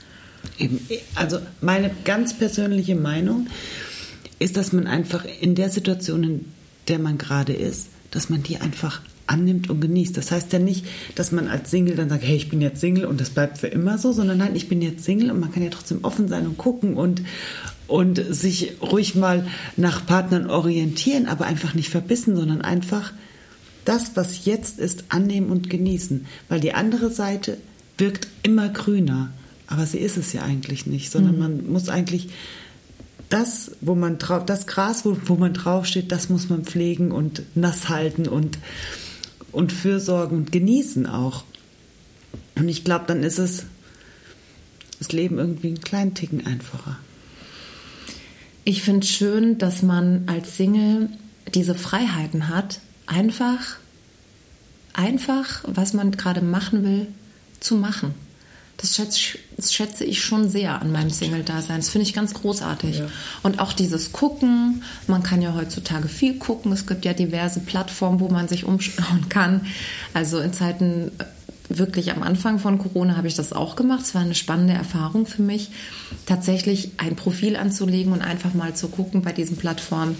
Also 1.15 1.39
meine 1.61 1.91
ganz 2.03 2.33
persönliche 2.33 2.95
Meinung 2.95 3.47
ist, 4.39 4.57
dass 4.57 4.73
man 4.73 4.87
einfach 4.87 5.25
in 5.39 5.55
der 5.55 5.69
Situation, 5.69 6.23
in 6.23 6.45
der 6.87 6.99
man 6.99 7.17
gerade 7.17 7.53
ist, 7.53 7.89
dass 8.11 8.29
man 8.29 8.43
die 8.43 8.57
einfach 8.57 9.01
annimmt 9.27 9.69
und 9.69 9.79
genießt. 9.79 10.17
Das 10.17 10.31
heißt 10.31 10.51
ja 10.53 10.59
nicht, 10.59 10.85
dass 11.15 11.31
man 11.31 11.47
als 11.47 11.71
Single 11.71 11.95
dann 11.95 12.09
sagt, 12.09 12.23
hey, 12.23 12.35
ich 12.35 12.49
bin 12.49 12.61
jetzt 12.61 12.81
Single 12.81 13.05
und 13.05 13.21
das 13.21 13.29
bleibt 13.29 13.59
für 13.59 13.67
immer 13.67 13.97
so, 13.97 14.11
sondern 14.11 14.39
nein, 14.39 14.55
ich 14.55 14.67
bin 14.67 14.81
jetzt 14.81 15.05
Single 15.05 15.31
und 15.31 15.39
man 15.39 15.51
kann 15.51 15.63
ja 15.63 15.69
trotzdem 15.69 16.03
offen 16.03 16.27
sein 16.27 16.45
und 16.45 16.57
gucken 16.57 16.95
und, 16.95 17.21
und 17.87 18.21
sich 18.29 18.73
ruhig 18.81 19.15
mal 19.15 19.47
nach 19.77 20.05
Partnern 20.05 20.49
orientieren, 20.49 21.27
aber 21.27 21.45
einfach 21.45 21.73
nicht 21.73 21.89
verbissen, 21.89 22.35
sondern 22.35 22.61
einfach 22.61 23.13
das, 23.85 24.15
was 24.15 24.45
jetzt 24.45 24.79
ist, 24.79 25.05
annehmen 25.09 25.49
und 25.49 25.69
genießen. 25.69 26.25
Weil 26.49 26.59
die 26.59 26.73
andere 26.73 27.09
Seite 27.09 27.57
wirkt 27.97 28.27
immer 28.43 28.69
grüner. 28.69 29.31
Aber 29.71 29.85
sie 29.85 29.99
ist 29.99 30.17
es 30.17 30.33
ja 30.33 30.43
eigentlich 30.43 30.85
nicht, 30.85 31.11
sondern 31.11 31.35
mhm. 31.35 31.39
man 31.39 31.71
muss 31.71 31.87
eigentlich 31.87 32.29
das, 33.29 33.71
wo 33.79 33.95
man 33.95 34.17
drauf, 34.17 34.45
das 34.45 34.67
Gras, 34.67 35.05
wo, 35.05 35.17
wo 35.25 35.35
man 35.35 35.53
draufsteht, 35.53 36.11
das 36.11 36.27
muss 36.27 36.49
man 36.49 36.65
pflegen 36.65 37.11
und 37.11 37.43
nass 37.55 37.87
halten 37.87 38.27
und, 38.27 38.57
und 39.53 39.71
fürsorgen 39.71 40.37
und 40.37 40.51
genießen 40.51 41.05
auch. 41.05 41.45
Und 42.55 42.67
ich 42.67 42.83
glaube, 42.83 43.05
dann 43.07 43.23
ist 43.23 43.39
es 43.39 43.63
das 44.99 45.13
Leben 45.13 45.39
irgendwie 45.39 45.69
einen 45.69 45.81
kleinen 45.81 46.13
Ticken 46.13 46.45
einfacher. 46.45 46.99
Ich 48.65 48.83
finde 48.83 49.05
es 49.05 49.09
schön, 49.09 49.57
dass 49.57 49.81
man 49.81 50.23
als 50.27 50.57
Single 50.57 51.09
diese 51.55 51.75
Freiheiten 51.75 52.49
hat, 52.49 52.81
einfach, 53.07 53.77
einfach, 54.93 55.63
was 55.65 55.93
man 55.93 56.11
gerade 56.11 56.41
machen 56.41 56.83
will, 56.83 57.07
zu 57.61 57.75
machen. 57.75 58.13
Das 58.77 58.95
schätze, 58.95 59.37
das 59.61 59.73
schätze, 59.73 60.03
ich 60.03 60.21
schon 60.21 60.49
sehr 60.49 60.81
an 60.81 60.91
meinem 60.91 61.09
Single-Dasein. 61.09 61.77
Das 61.77 61.89
finde 61.89 62.07
ich 62.07 62.13
ganz 62.13 62.33
großartig. 62.33 62.99
Ja. 62.99 63.07
Und 63.43 63.59
auch 63.59 63.73
dieses 63.73 64.11
Gucken. 64.11 64.83
Man 65.07 65.23
kann 65.23 65.41
ja 65.41 65.53
heutzutage 65.53 66.07
viel 66.07 66.37
gucken. 66.37 66.71
Es 66.71 66.87
gibt 66.87 67.05
ja 67.05 67.13
diverse 67.13 67.59
Plattformen, 67.59 68.19
wo 68.19 68.29
man 68.29 68.47
sich 68.47 68.65
umschauen 68.65 69.29
kann. 69.29 69.67
Also 70.13 70.39
in 70.39 70.53
Zeiten 70.53 71.11
äh, 71.17 71.25
wirklich 71.69 72.11
am 72.11 72.23
Anfang 72.23 72.59
von 72.59 72.77
Corona 72.77 73.15
habe 73.15 73.27
ich 73.27 73.35
das 73.35 73.53
auch 73.53 73.75
gemacht. 73.75 74.01
Es 74.01 74.15
war 74.15 74.21
eine 74.21 74.35
spannende 74.35 74.73
Erfahrung 74.73 75.25
für 75.25 75.41
mich, 75.41 75.69
tatsächlich 76.25 76.91
ein 76.97 77.15
Profil 77.15 77.55
anzulegen 77.55 78.13
und 78.13 78.21
einfach 78.21 78.53
mal 78.53 78.75
zu 78.75 78.89
gucken 78.89 79.21
bei 79.21 79.31
diesen 79.31 79.57
Plattformen, 79.57 80.17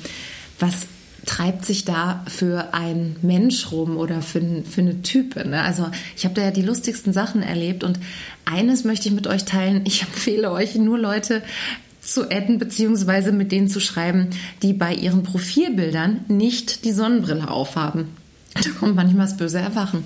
was 0.60 0.86
treibt 1.26 1.66
sich 1.66 1.86
da 1.86 2.26
für 2.28 2.74
ein 2.74 3.16
Mensch 3.22 3.72
rum 3.72 3.98
oder 3.98 4.22
für, 4.22 4.42
für 4.64 4.82
eine 4.82 5.02
Type? 5.02 5.48
Ne? 5.48 5.62
Also 5.62 5.90
ich 6.16 6.26
habe 6.26 6.36
da 6.36 6.44
ja 6.44 6.52
die 6.52 6.64
lustigsten 6.64 7.14
Sachen 7.14 7.44
erlebt 7.44 7.84
und 7.84 8.00
eines 8.46 8.84
möchte 8.84 9.10
ich 9.10 9.14
mit 9.14 9.28
euch 9.28 9.46
teilen. 9.46 9.82
Ich 9.86 10.02
empfehle 10.02 10.52
euch 10.52 10.76
nur 10.76 10.98
Leute 10.98 11.44
zu 12.02 12.32
adden 12.32 12.58
beziehungsweise 12.58 13.32
mit 13.32 13.52
denen 13.52 13.68
zu 13.68 13.80
schreiben, 13.80 14.30
die 14.64 14.74
bei 14.74 14.94
ihren 14.94 15.24
Profilbildern 15.24 16.26
nicht 16.28 16.84
die 16.86 16.92
Sonnenbrille 16.92 17.50
aufhaben. 17.50 18.10
Da 18.56 18.70
kommt 18.72 18.96
manchmal 18.96 19.28
das 19.28 19.38
böse 19.38 19.60
Erwachen. 19.60 20.04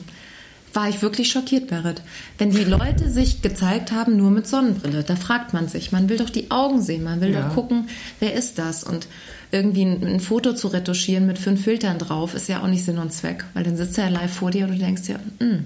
War 0.73 0.89
ich 0.89 1.01
wirklich 1.01 1.31
schockiert, 1.31 1.67
Berit. 1.67 2.01
Wenn 2.37 2.51
die 2.51 2.65
Leute 2.65 3.09
sich 3.09 3.41
gezeigt 3.41 3.93
haben 3.93 4.17
nur 4.17 4.29
mit 4.29 4.45
Sonnenbrille, 4.45 5.03
da 5.03 5.15
fragt 5.15 5.53
man 5.53 5.69
sich, 5.69 5.93
man 5.93 6.09
will 6.09 6.17
doch 6.17 6.29
die 6.29 6.51
Augen 6.51 6.81
sehen, 6.81 7.05
man 7.05 7.21
will 7.21 7.31
ja. 7.31 7.43
doch 7.43 7.55
gucken, 7.55 7.87
wer 8.19 8.33
ist 8.33 8.59
das? 8.59 8.83
Und 8.83 9.07
irgendwie 9.55 9.85
ein, 9.85 10.05
ein, 10.05 10.19
Foto 10.19 10.53
zu 10.53 10.67
retuschieren 10.67 11.25
mit 11.25 11.39
fünf 11.39 11.63
Filtern 11.63 11.97
drauf, 11.97 12.35
ist 12.35 12.49
ja 12.49 12.61
auch 12.61 12.67
nicht 12.67 12.83
Sinn 12.83 12.97
und 12.97 13.13
Zweck, 13.13 13.45
weil 13.53 13.63
dann 13.63 13.77
sitzt 13.77 13.97
er 13.97 14.09
live 14.09 14.31
vor 14.31 14.51
dir 14.51 14.65
und 14.65 14.73
du 14.73 14.77
denkst 14.77 15.03
dir, 15.03 15.19
hm, 15.39 15.65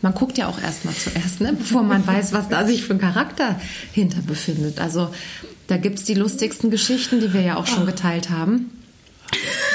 man 0.00 0.14
guckt 0.14 0.38
ja 0.38 0.48
auch 0.48 0.60
erstmal 0.60 0.94
zuerst, 0.94 1.40
ne, 1.40 1.52
bevor 1.52 1.82
man 1.82 2.06
weiß, 2.06 2.32
was 2.32 2.48
da 2.48 2.66
sich 2.66 2.82
für 2.84 2.94
ein 2.94 3.00
Charakter 3.00 3.60
hinter 3.92 4.20
befindet. 4.22 4.80
Also 4.80 5.10
da 5.66 5.76
gibt 5.76 5.98
es 5.98 6.04
die 6.04 6.14
lustigsten 6.14 6.70
Geschichten, 6.70 7.20
die 7.20 7.32
wir 7.32 7.42
ja 7.42 7.56
auch 7.56 7.66
schon 7.66 7.86
geteilt 7.86 8.30
haben. 8.30 8.70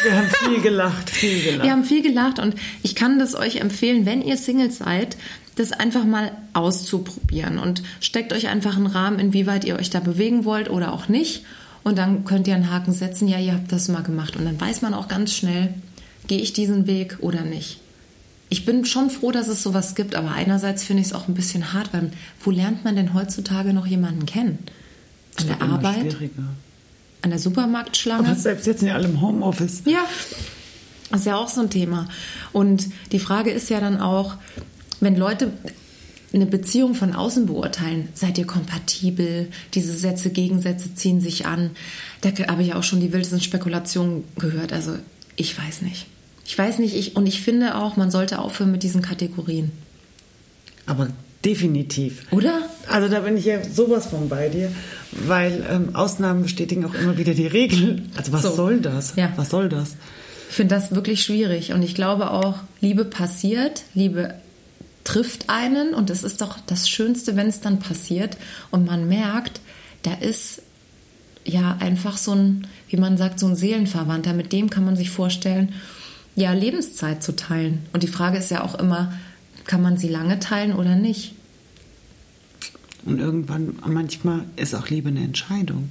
Wir 0.04 0.18
haben 0.18 0.28
viel 0.28 0.62
gelacht, 0.62 1.10
viel 1.10 1.42
gelacht. 1.44 1.64
Wir 1.64 1.72
haben 1.72 1.84
viel 1.84 2.02
gelacht 2.02 2.40
und 2.40 2.56
ich 2.84 2.96
kann 2.96 3.20
das 3.20 3.36
euch 3.36 3.58
empfehlen, 3.58 4.06
wenn 4.06 4.22
ihr 4.22 4.38
Single 4.38 4.72
seid, 4.72 5.18
das 5.56 5.74
einfach 5.74 6.06
mal 6.06 6.32
auszuprobieren 6.54 7.60
und 7.60 7.84
steckt 8.00 8.32
euch 8.32 8.48
einfach 8.48 8.78
einen 8.78 8.88
Rahmen, 8.88 9.20
inwieweit 9.20 9.66
ihr 9.66 9.78
euch 9.78 9.90
da 9.90 10.00
bewegen 10.00 10.46
wollt 10.46 10.70
oder 10.70 10.94
auch 10.94 11.10
nicht 11.10 11.44
und 11.84 11.98
dann 11.98 12.26
könnt 12.26 12.48
ihr 12.48 12.56
einen 12.56 12.72
Haken 12.72 12.94
setzen, 12.94 13.28
ja, 13.28 13.40
ihr 13.40 13.54
habt 13.54 13.72
das 13.72 13.88
mal 13.88 14.04
gemacht. 14.04 14.36
Und 14.36 14.46
dann 14.46 14.60
weiß 14.60 14.82
man 14.82 14.94
auch 14.94 15.08
ganz 15.08 15.34
schnell, 15.34 15.74
gehe 16.28 16.40
ich 16.40 16.54
diesen 16.54 16.88
Weg 16.88 17.18
oder 17.22 17.42
nicht. 17.42 17.80
Ich 18.50 18.66
bin 18.66 18.84
schon 18.86 19.10
froh, 19.10 19.32
dass 19.32 19.48
es 19.48 19.62
sowas 19.62 19.96
gibt, 19.96 20.16
aber 20.16 20.32
einerseits 20.32 20.84
finde 20.84 21.02
ich 21.02 21.10
es 21.10 21.14
auch 21.14 21.28
ein 21.28 21.36
bisschen 21.36 21.74
hart, 21.74 21.94
weil 21.94 22.12
wo 22.44 22.52
lernt 22.52 22.84
man 22.84 22.96
denn 22.96 23.14
heutzutage 23.14 23.74
noch 23.74 23.86
jemanden 23.86 24.26
kennen? 24.26 24.60
An 25.38 25.48
der 25.48 25.62
Arbeit? 25.62 26.18
An 27.22 27.30
der 27.30 27.40
Supermarktschlange? 27.40 28.28
Aber 28.28 28.36
selbst 28.36 28.66
jetzt 28.66 28.80
sind 28.80 28.90
ja 28.90 28.96
alle 28.96 29.08
im 29.08 29.22
Homeoffice. 29.22 29.84
Ja, 29.86 30.04
das 31.12 31.22
ist 31.22 31.26
ja 31.26 31.36
auch 31.36 31.50
so 31.50 31.62
ein 31.62 31.70
Thema. 31.70 32.08
Und 32.52 32.88
die 33.12 33.20
Frage 33.20 33.52
ist 33.52 33.70
ja 33.70 33.80
dann 33.80 34.00
auch, 34.00 34.36
wenn 35.00 35.16
Leute 35.16 35.52
eine 36.34 36.46
Beziehung 36.46 36.94
von 36.96 37.14
außen 37.14 37.46
beurteilen. 37.48 38.10
Seid 38.14 38.38
ihr 38.38 38.46
kompatibel? 38.46 39.48
Diese 39.74 39.98
Sätze, 39.98 40.30
Gegensätze 40.30 40.94
ziehen 40.96 41.22
sich 41.22 41.46
an. 41.46 41.72
Da 42.22 42.30
habe 42.48 42.62
ich 42.64 42.74
auch 42.74 42.84
schon 42.84 43.00
die 43.00 43.12
wildesten 43.12 43.42
Spekulationen 43.42 44.24
gehört. 44.38 44.74
Also 44.74 44.96
ich 45.36 45.58
weiß 45.58 45.82
nicht. 45.82 46.06
Ich 46.46 46.58
weiß 46.58 46.80
nicht, 46.80 46.96
ich, 46.96 47.16
und 47.16 47.28
ich 47.28 47.42
finde 47.42 47.76
auch, 47.76 47.96
man 47.98 48.12
sollte 48.12 48.40
aufhören 48.40 48.72
mit 48.72 48.84
diesen 48.84 49.02
Kategorien. 49.02 49.72
Aber 50.86 51.10
Definitiv. 51.46 52.26
Oder? 52.32 52.64
Also 52.90 53.08
da 53.08 53.22
bin 53.22 53.38
ich 53.38 53.46
ja 53.46 53.64
sowas 53.64 54.08
von 54.08 54.28
bei 54.28 54.50
dir, 54.50 54.72
weil 55.12 55.66
ähm, 55.72 55.96
Ausnahmen 55.96 56.44
bestätigen 56.44 56.84
auch 56.84 56.94
immer 56.94 57.18
wieder 57.18 57.34
die 57.34 57.48
Regeln. 57.48 58.12
Also 58.18 58.34
was 58.34 58.42
So. 58.42 58.56
soll 58.56 58.82
das? 58.82 59.14
Ja. 59.16 59.32
Was 59.38 59.50
soll 59.50 59.70
das? 59.70 59.96
Ich 60.50 60.56
finde 60.56 60.76
das 60.76 60.94
wirklich 60.94 61.24
schwierig 61.24 61.72
und 61.72 61.82
ich 61.82 61.96
glaube 61.96 62.32
auch, 62.32 62.56
Liebe 62.82 63.06
passiert, 63.06 63.84
Liebe 63.94 64.34
trifft 65.10 65.50
einen 65.50 65.96
und 65.96 66.12
es 66.12 66.24
ist 66.24 66.42
doch 66.42 66.60
das 66.68 66.88
Schönste, 66.88 67.36
wenn 67.36 67.48
es 67.48 67.62
dann 67.62 67.80
passiert 67.80 68.38
und 68.70 68.86
man 68.86 69.08
merkt, 69.10 69.60
da 70.04 70.14
ist 70.14 70.62
ja 71.46 71.78
einfach 71.80 72.16
so 72.16 72.34
ein, 72.34 72.68
wie 72.90 72.98
man 72.98 73.18
sagt, 73.18 73.40
so 73.40 73.48
ein 73.48 73.56
Seelenverwandter, 73.56 74.34
mit 74.34 74.54
dem 74.54 74.70
kann 74.70 74.86
man 74.86 74.96
sich 74.96 75.10
vorstellen, 75.10 75.74
ja, 76.36 76.54
Lebenszeit 76.54 77.24
zu 77.24 77.36
teilen. 77.36 77.88
Und 77.92 78.04
die 78.04 78.08
Frage 78.08 78.38
ist 78.38 78.52
ja 78.52 78.64
auch 78.64 78.76
immer, 78.76 79.12
kann 79.66 79.82
man 79.82 79.98
sie 79.98 80.10
lange 80.10 80.40
teilen 80.40 80.74
oder 80.74 80.96
nicht? 80.96 81.34
Und 83.04 83.18
irgendwann, 83.18 83.80
manchmal 83.88 84.46
ist 84.58 84.76
auch 84.76 84.90
Liebe 84.90 85.10
eine 85.10 85.24
Entscheidung 85.24 85.90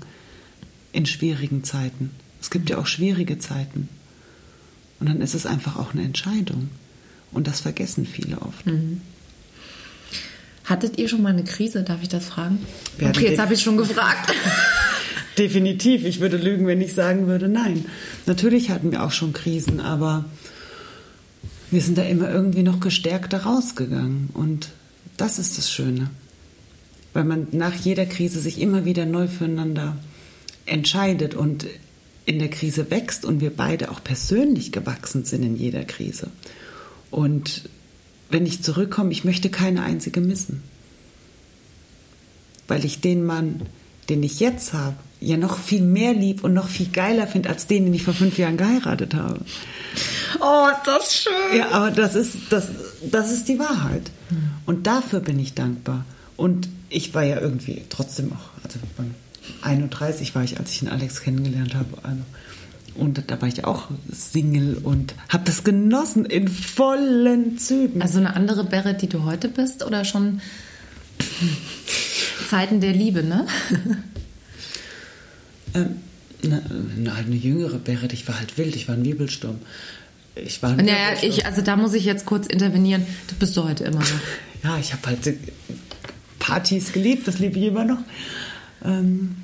in 0.93 1.07
schwierigen 1.07 1.65
Zeiten. 1.65 2.13
Es 2.41 2.51
gibt 2.51 2.71
ja 2.71 2.79
auch 2.79 2.87
schwierige 2.87 3.41
Zeiten. 3.41 3.89
Und 5.01 5.09
dann 5.09 5.21
ist 5.21 5.35
es 5.35 5.45
einfach 5.45 5.77
auch 5.77 5.93
eine 5.93 6.05
Entscheidung. 6.05 6.69
Und 7.33 7.47
das 7.47 7.61
vergessen 7.61 8.07
viele 8.07 8.41
oft. 8.41 8.65
Hattet 10.65 10.99
ihr 10.99 11.09
schon 11.09 11.23
mal 11.23 11.33
eine 11.33 11.45
Krise? 11.45 11.83
Darf 11.83 12.03
ich 12.03 12.09
das 12.09 12.27
fragen? 12.27 12.59
Wir 12.99 13.09
okay, 13.09 13.31
jetzt 13.31 13.39
habe 13.39 13.55
ich 13.55 13.63
schon 13.63 13.77
gefragt. 13.77 14.33
Definitiv. 15.39 16.05
Ich 16.05 16.21
würde 16.21 16.37
lügen, 16.37 16.67
wenn 16.67 16.81
ich 16.81 16.95
sagen 16.95 17.27
würde, 17.27 17.49
nein. 17.49 17.85
Natürlich 18.27 18.71
hatten 18.71 18.93
wir 18.93 19.05
auch 19.05 19.13
schon 19.13 19.33
Krisen, 19.33 19.81
aber 19.81 20.25
wir 21.71 21.81
sind 21.81 21.97
da 21.97 22.03
immer 22.03 22.31
irgendwie 22.31 22.63
noch 22.63 22.81
gestärkter 22.81 23.45
rausgegangen. 23.45 24.31
Und 24.35 24.71
das 25.17 25.39
ist 25.39 25.59
das 25.59 25.71
Schöne. 25.71 26.11
Weil 27.13 27.25
man 27.25 27.49
nach 27.53 27.75
jeder 27.75 28.05
Krise 28.05 28.41
sich 28.41 28.61
immer 28.61 28.85
wieder 28.85 29.07
neu 29.07 29.29
füreinander 29.29 29.97
entscheidet 30.67 31.35
und 31.35 31.67
in 32.27 32.39
der 32.39 32.51
Krise 32.51 32.91
wächst 32.91 33.25
und 33.25 33.41
wir 33.41 33.57
beide 33.57 33.91
auch 33.91 34.05
persönlich 34.05 34.71
gewachsen 34.71 35.25
sind 35.25 35.43
in 35.43 35.57
jeder 35.57 35.85
Krise. 35.85 36.29
Und 37.11 37.69
wenn 38.31 38.47
ich 38.47 38.63
zurückkomme, 38.63 39.13
ich 39.13 39.25
möchte 39.25 39.51
keine 39.51 39.83
einzige 39.83 40.21
missen 40.21 40.63
weil 42.69 42.85
ich 42.85 43.01
den 43.01 43.25
Mann, 43.25 43.63
den 44.09 44.23
ich 44.23 44.39
jetzt 44.39 44.75
habe, 44.75 44.95
ja 45.21 45.37
noch 45.37 45.59
viel 45.59 45.83
mehr 45.83 46.13
lieb 46.13 46.45
und 46.45 46.55
noch 46.55 46.69
viel 46.69 46.89
geiler 46.89 47.27
finde 47.27 47.49
als 47.49 47.67
den, 47.67 47.87
den 47.87 47.95
ich 47.95 48.05
vor 48.05 48.15
fünf 48.15 48.39
Jahren 48.39 48.57
geheiratet 48.57 49.15
habe. 49.15 49.41
Oh, 50.41 50.67
ist 50.71 50.87
das 50.87 51.15
schön. 51.15 51.59
Ja, 51.59 51.71
aber 51.71 51.91
das 51.91 52.15
ist, 52.15 52.37
das, 52.51 52.69
das 53.11 53.33
ist 53.33 53.49
die 53.49 53.59
Wahrheit. 53.59 54.11
Und 54.65 54.87
dafür 54.87 55.21
bin 55.21 55.41
ich 55.41 55.55
dankbar. 55.55 56.05
Und 56.37 56.69
ich 56.89 57.15
war 57.15 57.25
ja 57.25 57.41
irgendwie 57.41 57.83
trotzdem 57.89 58.31
auch, 58.33 58.63
also 58.63 58.79
beim 58.97 59.15
31 59.63 60.35
war 60.35 60.45
ich, 60.45 60.59
als 60.61 60.71
ich 60.71 60.81
den 60.81 60.89
Alex 60.89 61.23
kennengelernt 61.23 61.75
habe. 61.75 61.89
Also, 62.03 62.21
und 62.99 63.23
da 63.31 63.41
war 63.41 63.49
ich 63.49 63.65
auch 63.65 63.89
Single 64.13 64.79
und 64.83 65.15
habe 65.29 65.45
das 65.45 65.65
genossen 65.65 66.25
in 66.25 66.49
vollen 66.49 67.59
Zügen. 67.59 68.03
Also 68.03 68.19
eine 68.19 68.35
andere 68.35 68.65
Berit, 68.65 69.03
die 69.03 69.09
du 69.09 69.25
heute 69.25 69.49
bist 69.49 69.85
oder 69.85 70.05
schon 70.05 70.41
Zeiten 72.49 72.81
der 72.81 72.93
Liebe, 72.93 73.23
ne? 73.23 73.47
Ähm, 75.75 75.97
eine, 76.43 76.63
eine, 76.97 77.15
halt 77.15 77.27
eine 77.27 77.37
jüngere 77.37 77.77
Berit, 77.77 78.15
ich 78.15 78.27
war 78.27 78.39
halt 78.39 78.57
wild, 78.57 78.75
ich 78.75 78.89
war 78.89 78.95
ein 78.95 79.05
Wirbelsturm. 79.05 79.59
Ich 80.35 80.63
war 80.63 80.71
ein 80.71 80.77
Naja, 80.77 81.11
Wirbelsturm. 81.11 81.31
ich, 81.31 81.45
also 81.45 81.61
da 81.61 81.77
muss 81.77 81.93
ich 81.93 82.07
jetzt 82.07 82.25
kurz 82.25 82.47
intervenieren. 82.47 83.07
Du 83.29 83.35
bist 83.35 83.55
du 83.55 83.65
heute 83.65 83.85
immer 83.85 83.99
noch. 84.01 84.07
Ja, 84.65 84.79
ich 84.79 84.93
habe 84.95 85.07
halt 85.07 85.37
Partys 86.39 86.93
geliebt, 86.93 87.29
das 87.29 87.39
liebe 87.39 87.59
ich 87.59 87.67
immer 87.67 87.85
noch. 87.85 87.99
Ähm, 88.83 89.37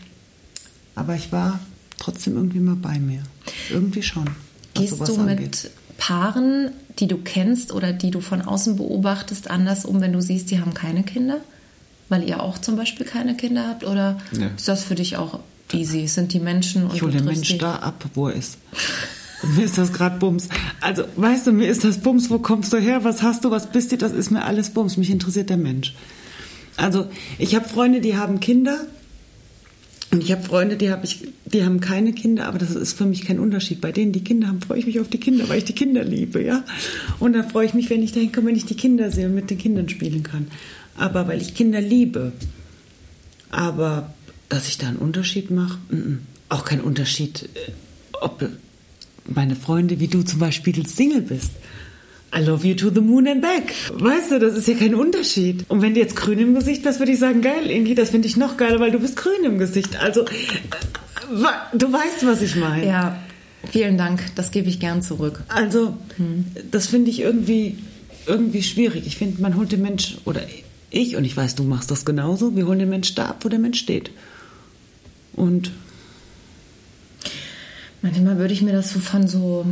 aber 0.94 1.14
ich 1.14 1.31
war 1.31 1.61
trotzdem 1.98 2.37
irgendwie 2.37 2.61
mal 2.61 2.76
bei 2.76 2.98
mir. 2.98 3.22
Irgendwie 3.70 4.02
schon. 4.02 4.24
was 4.74 4.83
Gehst 4.83 5.09
du 5.09 5.16
mit 5.18 5.38
angeht. 5.38 5.70
Paaren, 5.98 6.70
die 6.98 7.07
du 7.07 7.18
kennst 7.18 7.72
oder 7.72 7.92
die 7.92 8.11
du 8.11 8.20
von 8.20 8.42
außen 8.42 8.76
beobachtest, 8.76 9.50
anders 9.50 9.85
um, 9.85 10.00
wenn 10.00 10.12
du 10.12 10.20
siehst, 10.20 10.50
die 10.50 10.61
haben 10.61 10.74
keine 10.74 11.02
Kinder? 11.04 11.38
Weil 12.09 12.28
ihr 12.28 12.42
auch 12.42 12.59
zum 12.59 12.76
Beispiel 12.76 13.07
keine 13.07 13.37
Kinder 13.37 13.66
habt? 13.68 13.85
Oder 13.85 14.18
Ja. 14.33 14.48
ist 14.57 14.68
das 14.68 14.83
für 14.85 14.94
dich 14.94 15.16
auch 15.16 15.40
easy? 15.72 16.07
Sind 16.07 16.33
die 16.33 16.40
Menschen 16.40 16.85
und 16.85 16.94
Ich 16.94 17.02
hole 17.02 17.12
den 17.12 17.24
Mensch 17.24 17.48
dich. 17.48 17.59
da 17.59 17.76
ab, 17.76 18.04
wo 18.14 18.28
er 18.28 18.35
ist. 18.35 18.59
Mir 19.57 19.64
ist 19.64 19.76
das 19.78 19.92
gerade 19.92 20.18
Bums. 20.18 20.48
Also, 20.80 21.04
weißt 21.16 21.46
du, 21.48 21.52
mir 21.52 21.66
ist 21.68 21.85
das 21.85 21.98
Bums, 21.98 22.30
wo 22.30 22.38
kommst 22.38 22.72
du 22.72 22.78
her, 22.78 23.04
was 23.04 23.22
hast 23.22 23.44
du, 23.44 23.50
was 23.50 23.66
bist 23.70 23.92
du, 23.92 23.98
das 23.98 24.12
ist 24.12 24.30
mir 24.30 24.42
alles 24.42 24.70
Bums. 24.70 24.96
Mich 24.96 25.11
interessiert 25.11 25.50
der 25.50 25.59
Mensch. 25.59 25.94
Also, 26.78 27.09
ich 27.38 27.54
habe 27.54 27.68
Freunde, 27.68 28.00
die 28.00 28.16
haben 28.16 28.40
Kinder. 28.40 28.78
Und 30.14 30.22
ich 30.22 30.31
habe 30.31 30.44
Freunde, 30.44 30.77
die, 30.77 30.92
hab 30.92 31.03
ich, 31.03 31.27
die 31.44 31.64
haben 31.64 31.81
keine 31.81 32.12
Kinder, 32.12 32.46
aber 32.46 32.59
das 32.59 32.77
ist 32.77 32.96
für 32.96 33.05
mich 33.05 33.24
kein 33.24 33.40
Unterschied. 33.40 33.81
Bei 33.81 33.90
denen, 33.90 34.12
die 34.12 34.22
Kinder 34.22 34.46
haben, 34.46 34.61
freue 34.61 34.79
ich 34.79 34.87
mich 34.87 35.00
auf 35.00 35.09
die 35.09 35.18
Kinder, 35.18 35.48
weil 35.48 35.59
ich 35.59 35.64
die 35.64 35.72
Kinder 35.72 36.05
liebe, 36.05 36.40
ja. 36.40 36.62
Und 37.18 37.33
dann 37.33 37.50
freue 37.50 37.66
ich 37.66 37.74
mich, 37.74 37.90
wenn 37.90 38.00
ich 38.00 38.12
dahin 38.12 38.31
komme, 38.31 38.46
wenn 38.46 38.55
ich 38.55 38.64
die 38.64 38.77
Kinder 38.77 39.11
sehe 39.11 39.27
und 39.27 39.35
mit 39.35 39.50
den 39.50 39.59
Kindern 39.59 39.88
spielen 39.88 40.22
kann. 40.22 40.46
Aber 40.96 41.27
weil 41.27 41.42
ich 41.42 41.57
Kinder 41.57 41.81
liebe. 41.81 42.31
Aber 43.50 44.14
dass 44.48 44.68
ich 44.68 44.79
da 44.79 44.87
einen 44.87 44.98
Unterschied 44.98 45.50
mache, 45.50 45.79
mm, 45.90 45.96
mm. 45.96 46.18
auch 46.48 46.64
kein 46.64 46.81
Unterschied, 46.81 47.48
äh, 47.55 47.72
ob 48.20 48.48
meine 49.27 49.57
Freunde 49.57 49.98
wie 49.98 50.07
du 50.07 50.22
zum 50.22 50.38
Beispiel 50.38 50.87
Single 50.87 51.22
bist. 51.22 51.50
I 52.37 52.40
love 52.40 52.66
you 52.66 52.75
to 52.75 52.90
the 52.90 53.01
moon 53.01 53.29
and 53.29 53.40
back. 53.40 53.73
Weißt 53.92 54.33
du, 54.33 54.38
das 54.40 54.55
ist 54.55 54.66
ja 54.66 54.75
kein 54.75 54.94
Unterschied. 54.94 55.64
Und 55.68 55.83
wenn 55.83 55.94
du 55.94 56.01
jetzt 56.01 56.16
grün 56.16 56.38
im 56.38 56.55
Gesicht 56.55 56.83
bist, 56.83 56.99
würde 56.99 57.12
ich 57.12 57.18
sagen, 57.18 57.42
geil, 57.42 57.70
Ingi, 57.70 57.94
das 57.94 58.11
finde 58.11 58.27
ich 58.27 58.37
noch 58.37 58.57
geiler, 58.57 58.81
weil 58.81 58.90
du 58.90 58.99
bist 58.99 59.16
grün 59.16 59.44
im 59.44 59.59
Gesicht. 59.59 60.01
Also, 60.01 60.23
äh, 60.23 60.27
du 61.75 61.92
weißt, 61.92 62.27
was 62.27 62.42
ich 62.42 62.57
meine. 62.57 62.87
Ja, 62.87 63.16
vielen 63.70 63.97
Dank. 63.97 64.20
Das 64.35 64.51
gebe 64.51 64.68
ich 64.68 64.81
gern 64.81 65.01
zurück. 65.01 65.42
Also, 65.49 65.97
das 66.70 66.88
finde 66.88 67.11
ich 67.11 67.20
irgendwie, 67.20 67.79
irgendwie 68.27 68.62
schwierig. 68.62 69.07
Ich 69.07 69.16
finde, 69.16 69.40
man 69.40 69.57
holt 69.57 69.70
den 69.70 69.83
Mensch, 69.83 70.16
oder 70.25 70.42
ich, 70.90 71.16
und 71.16 71.25
ich 71.25 71.37
weiß, 71.37 71.55
du 71.55 71.62
machst 71.62 71.90
das 71.90 72.05
genauso, 72.05 72.57
wir 72.57 72.66
holen 72.66 72.81
den 72.81 72.90
Mensch 72.90 73.14
da 73.14 73.27
ab, 73.27 73.44
wo 73.44 73.49
der 73.49 73.61
Mensch 73.61 73.79
steht. 73.79 74.11
Und 75.35 75.70
Manchmal 78.05 78.37
würde 78.37 78.53
ich 78.53 78.61
mir 78.61 78.73
das 78.73 78.92
so 78.92 78.99
von 78.99 79.27
so, 79.27 79.64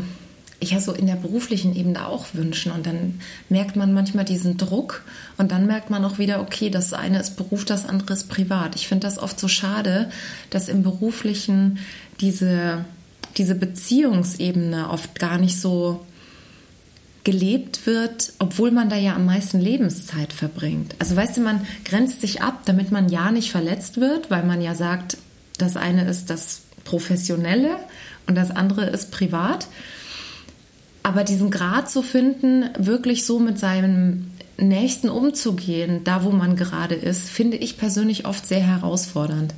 ja 0.71 0.81
so 0.81 0.93
in 0.93 1.07
der 1.07 1.17
beruflichen 1.17 1.75
Ebene 1.75 2.07
auch 2.07 2.27
wünschen. 2.33 2.73
Und 2.73 2.87
dann 2.87 3.21
merkt 3.49 3.77
man 3.77 3.93
manchmal 3.93 4.25
diesen 4.25 4.57
Druck 4.57 5.03
und 5.39 5.51
dann 5.51 5.67
merkt 5.67 5.91
man 5.91 6.05
auch 6.05 6.19
wieder, 6.19 6.41
okay, 6.41 6.71
das 6.71 6.93
eine 6.93 7.21
ist 7.21 7.37
Beruf, 7.37 7.65
das 7.65 7.87
andere 7.87 8.13
ist 8.13 8.29
privat. 8.29 8.77
Ich 8.77 8.87
finde 8.87 9.07
das 9.07 9.19
oft 9.19 9.39
so 9.39 9.49
schade, 9.49 10.11
dass 10.51 10.69
im 10.69 10.83
beruflichen 10.83 11.79
diese, 12.21 12.85
diese 13.37 13.55
Beziehungsebene 13.55 14.89
oft 14.91 15.19
gar 15.19 15.39
nicht 15.39 15.61
so 15.61 16.05
gelebt 17.25 17.87
wird, 17.87 18.33
obwohl 18.39 18.73
man 18.73 18.89
da 18.89 18.97
ja 18.97 19.15
am 19.15 19.27
meisten 19.27 19.61
Lebenszeit 19.61 20.33
verbringt. 20.33 20.97
Also 20.99 21.15
weißt 21.15 21.37
du, 21.37 21.41
man 21.41 21.67
grenzt 21.85 22.21
sich 22.21 22.43
ab, 22.43 22.63
damit 22.65 22.91
man 22.91 23.09
ja 23.09 23.31
nicht 23.31 23.51
verletzt 23.51 24.01
wird, 24.01 24.31
weil 24.31 24.45
man 24.45 24.61
ja 24.61 24.75
sagt, 24.75 25.19
das 25.59 25.77
eine 25.77 26.09
ist 26.09 26.31
das 26.31 26.63
Professionelle 26.85 27.77
und 28.27 28.35
das 28.35 28.51
andere 28.51 28.87
ist 28.87 29.13
privat. 29.13 29.69
Aber 31.03 31.25
diesen 31.25 31.51
Grad 31.51 31.91
zu 31.91 32.03
finden, 32.03 32.71
wirklich 32.79 33.27
so 33.27 33.39
mit 33.39 33.59
seinem 33.59 34.31
Nächsten 34.57 35.09
umzugehen, 35.09 36.05
da 36.05 36.25
wo 36.25 36.31
man 36.31 36.57
gerade 36.57 36.95
ist, 36.95 37.29
finde 37.29 37.57
ich 37.57 37.79
persönlich 37.79 38.27
oft 38.27 38.47
sehr 38.47 38.61
herausfordernd. 38.61 39.55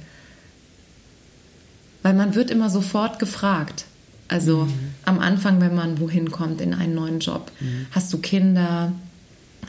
Weil 2.02 2.14
man 2.14 2.34
wird 2.34 2.50
immer 2.50 2.70
sofort 2.70 3.18
gefragt. 3.18 3.84
Also 4.28 4.68
am 5.04 5.18
Anfang, 5.18 5.60
wenn 5.60 5.74
man 5.74 6.00
wohin 6.00 6.30
kommt 6.30 6.60
in 6.60 6.74
einen 6.74 6.94
neuen 6.94 7.20
Job. 7.20 7.50
Hast 7.90 8.12
du 8.12 8.18
Kinder? 8.18 8.92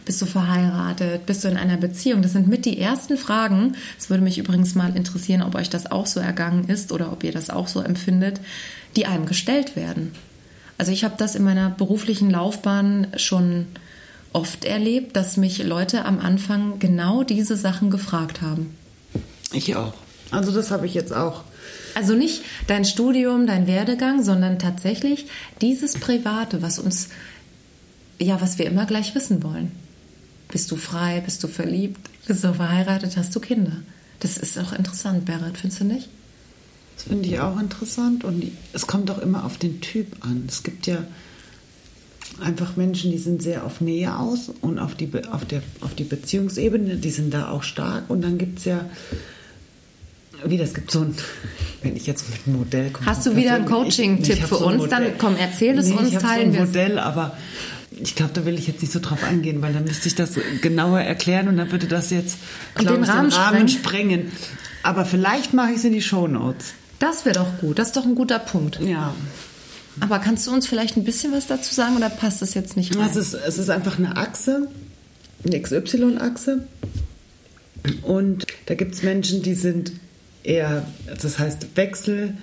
Bist 0.06 0.22
du 0.22 0.26
verheiratet? 0.26 1.26
Bist 1.26 1.44
du 1.44 1.48
in 1.48 1.58
einer 1.58 1.78
Beziehung? 1.78 2.22
Das 2.22 2.34
sind 2.34 2.48
mit 2.48 2.66
die 2.66 2.80
ersten 2.80 3.18
Fragen. 3.18 3.76
Es 3.98 4.10
würde 4.10 4.24
mich 4.24 4.38
übrigens 4.38 4.76
mal 4.76 4.96
interessieren, 4.96 5.42
ob 5.42 5.56
euch 5.56 5.70
das 5.70 5.92
auch 5.92 6.06
so 6.06 6.20
ergangen 6.20 6.66
ist 6.70 6.92
oder 6.92 7.12
ob 7.12 7.24
ihr 7.24 7.32
das 7.32 7.50
auch 7.50 7.68
so 7.68 7.82
empfindet, 7.82 8.40
die 8.96 9.08
einem 9.08 9.26
gestellt 9.26 9.76
werden. 9.76 10.14
Also 10.78 10.92
ich 10.92 11.04
habe 11.04 11.16
das 11.18 11.36
in 11.36 11.44
meiner 11.44 11.70
beruflichen 11.70 12.30
Laufbahn 12.30 13.08
schon 13.18 13.68
oft 14.34 14.66
erlebt, 14.66 15.16
dass 15.16 15.38
mich 15.38 15.64
Leute 15.64 16.04
am 16.06 16.20
Anfang 16.20 16.80
genau 16.80 17.24
diese 17.24 17.56
Sachen 17.56 17.90
gefragt 17.90 18.42
haben. 18.42 18.76
ich 19.54 19.76
auch. 19.76 19.94
Also, 20.32 20.52
das 20.52 20.72
habe 20.72 20.86
ich 20.86 20.94
jetzt 20.94 21.14
auch. 21.14 21.44
Also 21.94 22.14
nicht 22.14 22.44
dein 22.68 22.84
Studium, 22.84 23.48
dein 23.48 23.68
Werdegang, 23.68 24.22
sondern 24.24 24.60
tatsächlich 24.60 25.28
dieses 25.62 25.94
Private, 25.94 26.62
was 26.62 26.78
uns, 26.78 27.10
ja, 28.20 28.42
was 28.42 28.58
wir 28.58 28.66
immer 28.66 28.86
gleich 28.86 29.16
wissen 29.16 29.44
wollen. 29.44 29.72
Bist 30.50 30.70
du 30.72 30.76
frei? 30.76 31.22
Bist 31.24 31.42
du 31.44 31.48
verliebt? 31.48 32.00
Bist 32.28 32.44
du 32.44 32.54
verheiratet? 32.54 33.16
Hast 33.16 33.34
du 33.36 33.40
Kinder? 33.40 33.78
Das 34.20 34.38
ist 34.38 34.58
auch 34.60 34.74
interessant, 34.74 35.26
Berit, 35.26 35.58
findest 35.58 35.82
du 35.82 35.86
nicht? 35.86 36.10
Das 36.96 37.04
finde 37.04 37.28
ich 37.28 37.40
auch 37.40 37.60
interessant 37.60 38.24
und 38.24 38.52
es 38.74 38.88
kommt 38.88 39.12
auch 39.12 39.20
immer 39.20 39.46
auf 39.46 39.58
den 39.58 39.82
Typ 39.82 40.08
an. 40.22 40.46
Es 40.48 40.64
gibt 40.64 40.88
ja 40.88 41.04
einfach 42.42 42.76
Menschen, 42.76 43.12
die 43.12 43.18
sind 43.18 43.42
sehr 43.42 43.66
auf 43.66 43.82
Nähe 43.82 44.18
aus 44.18 44.52
und 44.62 44.80
auf 44.80 44.96
die, 44.96 45.10
auf 45.32 45.46
der, 45.46 45.62
auf 45.82 45.94
die 45.94 46.04
Beziehungsebene, 46.04 46.98
die 46.98 47.10
sind 47.10 47.34
da 47.34 47.50
auch 47.50 47.64
stark. 47.64 48.10
Und 48.10 48.24
dann 48.24 48.38
gibt 48.38 48.60
es 48.60 48.66
ja, 48.66 48.86
wie 50.44 50.58
das 50.58 50.74
gibt 50.74 50.92
so 50.92 51.02
ein, 51.02 51.16
wenn 51.82 51.96
ich 51.96 52.08
jetzt 52.08 52.30
mit 52.30 52.40
einem 52.46 52.58
Modell 52.58 52.90
komme. 52.92 53.06
Hast 53.06 53.26
du 53.26 53.36
wieder 53.36 53.56
einen 53.56 53.66
Coaching-Tipp 53.66 54.44
für 54.44 54.56
so 54.56 54.68
uns? 54.68 54.90
Dann 54.90 55.18
komm, 55.18 55.36
erzähl 55.38 55.78
es 55.78 55.88
nee, 55.88 55.96
uns, 55.96 56.14
ich 56.14 56.18
teilen 56.18 56.52
so 56.52 56.60
ein 56.60 56.66
Modell, 56.68 57.00
aber 57.00 57.38
ich 57.92 58.16
glaube, 58.16 58.34
da 58.34 58.46
will 58.46 58.56
ich 58.56 58.68
jetzt 58.68 58.82
nicht 58.82 58.92
so 58.92 59.00
drauf 59.00 59.24
eingehen, 59.24 59.62
weil 59.62 59.74
dann 59.74 59.86
müsste 59.86 60.08
ich 60.08 60.16
das 60.16 60.32
genauer 60.62 61.00
erklären 61.00 61.48
und 61.48 61.58
dann 61.58 61.72
würde 61.72 61.88
das 61.88 62.10
jetzt 62.10 62.38
den, 62.78 63.04
ich, 63.04 63.10
Rahmen, 63.10 63.30
den 63.30 63.40
Rahmen 63.40 63.70
sprengen. 63.70 64.32
Aber 64.84 65.06
vielleicht 65.06 65.54
mache 65.54 65.72
ich 65.72 65.78
es 65.78 65.86
in 65.86 65.94
die 65.94 66.02
Show 66.02 66.28
Notes. 66.28 66.74
Das 67.00 67.26
wäre 67.26 67.36
doch 67.36 67.60
gut. 67.60 67.80
Das 67.80 67.88
ist 67.88 67.98
doch 67.98 68.06
ein 68.06 68.16
guter 68.16 68.40
Punkt. 68.40 68.80
Ja. 68.82 69.14
Aber 70.00 70.20
kannst 70.20 70.48
du 70.48 70.52
uns 70.52 70.68
vielleicht 70.68 70.98
ein 70.98 71.04
bisschen 71.04 71.32
was 71.32 71.48
dazu 71.48 71.74
sagen 71.74 71.96
oder 71.96 72.10
passt 72.10 72.42
das 72.42 72.54
jetzt 72.54 72.76
nicht 72.76 72.96
rein? 72.96 73.08
Es 73.10 73.16
ist, 73.16 73.34
es 73.34 73.58
ist 73.58 73.70
einfach 73.70 73.98
eine 73.98 74.18
Achse, 74.18 74.68
eine 75.46 75.62
XY-Achse. 75.62 76.68
Und 78.02 78.46
da 78.66 78.76
gibt 78.76 78.96
es 78.96 79.04
Menschen, 79.04 79.42
die 79.42 79.54
sind 79.54 79.94
eher, 80.44 80.86
das 81.22 81.40
heißt 81.40 81.76
Wechsel, 81.76 82.36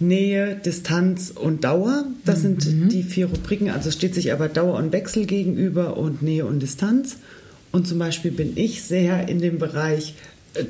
Nähe, 0.00 0.56
Distanz 0.56 1.30
und 1.30 1.64
Dauer. 1.64 2.04
Das 2.24 2.42
mhm. 2.42 2.60
sind 2.60 2.92
die 2.92 3.02
vier 3.02 3.26
Rubriken. 3.26 3.70
Also 3.70 3.90
steht 3.90 4.14
sich 4.14 4.32
aber 4.32 4.48
Dauer 4.48 4.76
und 4.76 4.92
Wechsel 4.92 5.26
gegenüber 5.26 5.96
und 5.96 6.22
Nähe 6.22 6.44
und 6.44 6.60
Distanz. 6.60 7.16
Und 7.70 7.88
zum 7.88 7.98
Beispiel 7.98 8.32
bin 8.32 8.52
ich 8.56 8.82
sehr 8.82 9.28
in 9.28 9.38
dem 9.40 9.58
Bereich 9.58 10.14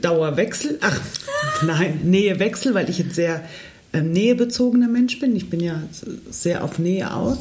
Dauerwechsel, 0.01 0.79
ach 0.81 1.01
nein, 1.67 2.01
Nähewechsel, 2.05 2.75
weil 2.75 2.89
ich 2.89 2.99
jetzt 2.99 3.15
sehr 3.15 3.43
ähm, 3.93 4.13
nähebezogener 4.13 4.89
Mensch 4.89 5.19
bin. 5.19 5.37
Ich 5.37 5.51
bin 5.51 5.61
ja 5.61 5.83
sehr 6.31 6.65
auf 6.65 6.79
Nähe 6.79 7.15
aus. 7.15 7.39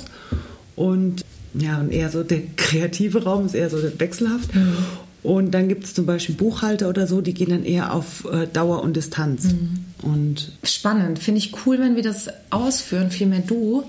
Und 0.76 1.24
ja, 1.54 1.80
und 1.80 1.92
eher 1.92 2.10
so 2.10 2.24
der 2.24 2.42
kreative 2.56 3.24
Raum 3.24 3.46
ist 3.46 3.56
eher 3.56 3.70
so 3.70 3.78
wechselhaft. 4.00 4.56
Mhm. 4.56 4.78
Und 5.24 5.52
dann 5.52 5.68
gibt 5.68 5.84
es 5.84 5.94
zum 5.94 6.06
Beispiel 6.06 6.34
Buchhalter 6.36 6.90
oder 6.90 7.06
so, 7.06 7.22
die 7.22 7.34
gehen 7.34 7.50
dann 7.50 7.64
eher 7.64 7.94
auf 7.94 8.26
äh, 8.26 8.48
Dauer 8.48 8.82
und 8.82 8.96
Distanz. 8.96 9.44
Mhm. 9.44 9.86
Und 10.02 10.52
Spannend, 10.64 11.20
finde 11.20 11.40
ich 11.40 11.54
cool, 11.66 11.80
wenn 11.80 11.96
wir 11.96 12.04
das 12.04 12.30
ausführen, 12.50 13.12
vielmehr 13.12 13.44
du. 13.46 13.84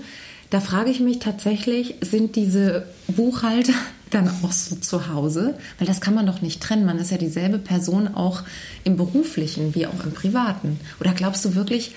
Da 0.51 0.59
frage 0.59 0.91
ich 0.91 0.99
mich 0.99 1.17
tatsächlich, 1.17 1.95
sind 2.01 2.35
diese 2.35 2.85
Buchhalter 3.07 3.73
dann 4.13 4.29
auch 4.43 4.51
so 4.51 4.75
zu 4.75 5.07
Hause? 5.09 5.55
Weil 5.77 5.87
das 5.87 6.01
kann 6.01 6.13
man 6.13 6.25
doch 6.25 6.41
nicht 6.41 6.61
trennen. 6.61 6.85
Man 6.85 6.99
ist 6.99 7.11
ja 7.11 7.17
dieselbe 7.17 7.57
Person 7.57 8.07
auch 8.07 8.43
im 8.83 8.97
beruflichen 8.97 9.75
wie 9.75 9.87
auch 9.87 10.03
im 10.03 10.13
privaten. 10.13 10.79
Oder 10.99 11.13
glaubst 11.13 11.43
du 11.45 11.55
wirklich, 11.55 11.95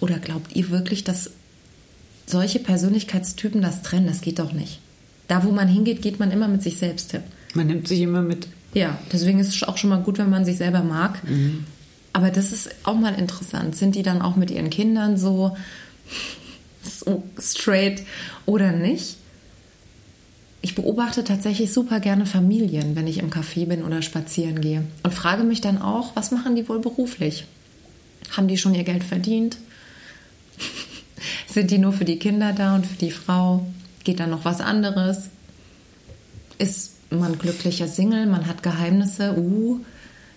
oder 0.00 0.18
glaubt 0.18 0.54
ihr 0.54 0.70
wirklich, 0.70 1.04
dass 1.04 1.30
solche 2.26 2.58
Persönlichkeitstypen 2.58 3.62
das 3.62 3.82
trennen? 3.82 4.06
Das 4.06 4.20
geht 4.20 4.38
doch 4.38 4.52
nicht. 4.52 4.80
Da, 5.28 5.44
wo 5.44 5.50
man 5.50 5.68
hingeht, 5.68 6.02
geht 6.02 6.18
man 6.18 6.30
immer 6.30 6.48
mit 6.48 6.62
sich 6.62 6.78
selbst 6.78 7.12
hin. 7.12 7.22
Man 7.54 7.66
nimmt 7.68 7.88
sich 7.88 8.00
immer 8.00 8.22
mit. 8.22 8.48
Ja, 8.74 8.98
deswegen 9.12 9.38
ist 9.38 9.54
es 9.54 9.62
auch 9.62 9.76
schon 9.76 9.90
mal 9.90 10.02
gut, 10.02 10.18
wenn 10.18 10.30
man 10.30 10.44
sich 10.44 10.56
selber 10.56 10.82
mag. 10.82 11.22
Mhm. 11.28 11.64
Aber 12.12 12.30
das 12.30 12.52
ist 12.52 12.70
auch 12.84 12.96
mal 12.96 13.14
interessant. 13.14 13.76
Sind 13.76 13.94
die 13.94 14.02
dann 14.02 14.22
auch 14.22 14.36
mit 14.36 14.50
ihren 14.50 14.70
Kindern 14.70 15.16
so, 15.16 15.56
so 16.82 17.24
straight 17.38 18.02
oder 18.46 18.72
nicht? 18.72 19.16
Ich 20.64 20.74
beobachte 20.74 21.24
tatsächlich 21.24 21.74
super 21.74 22.00
gerne 22.00 22.24
Familien, 22.24 22.96
wenn 22.96 23.06
ich 23.06 23.18
im 23.18 23.28
Café 23.28 23.66
bin 23.66 23.82
oder 23.82 24.00
spazieren 24.00 24.62
gehe. 24.62 24.82
Und 25.02 25.12
frage 25.12 25.44
mich 25.44 25.60
dann 25.60 25.76
auch, 25.76 26.16
was 26.16 26.30
machen 26.30 26.56
die 26.56 26.66
wohl 26.66 26.78
beruflich? 26.78 27.44
Haben 28.30 28.48
die 28.48 28.56
schon 28.56 28.74
ihr 28.74 28.82
Geld 28.82 29.04
verdient? 29.04 29.58
Sind 31.46 31.70
die 31.70 31.76
nur 31.76 31.92
für 31.92 32.06
die 32.06 32.18
Kinder 32.18 32.54
da 32.54 32.76
und 32.76 32.86
für 32.86 32.96
die 32.96 33.10
Frau? 33.10 33.66
Geht 34.04 34.20
da 34.20 34.26
noch 34.26 34.46
was 34.46 34.62
anderes? 34.62 35.28
Ist 36.56 36.92
man 37.10 37.36
glücklicher 37.36 37.86
Single? 37.86 38.24
Man 38.24 38.46
hat 38.46 38.62
Geheimnisse? 38.62 39.36
Uh, 39.36 39.80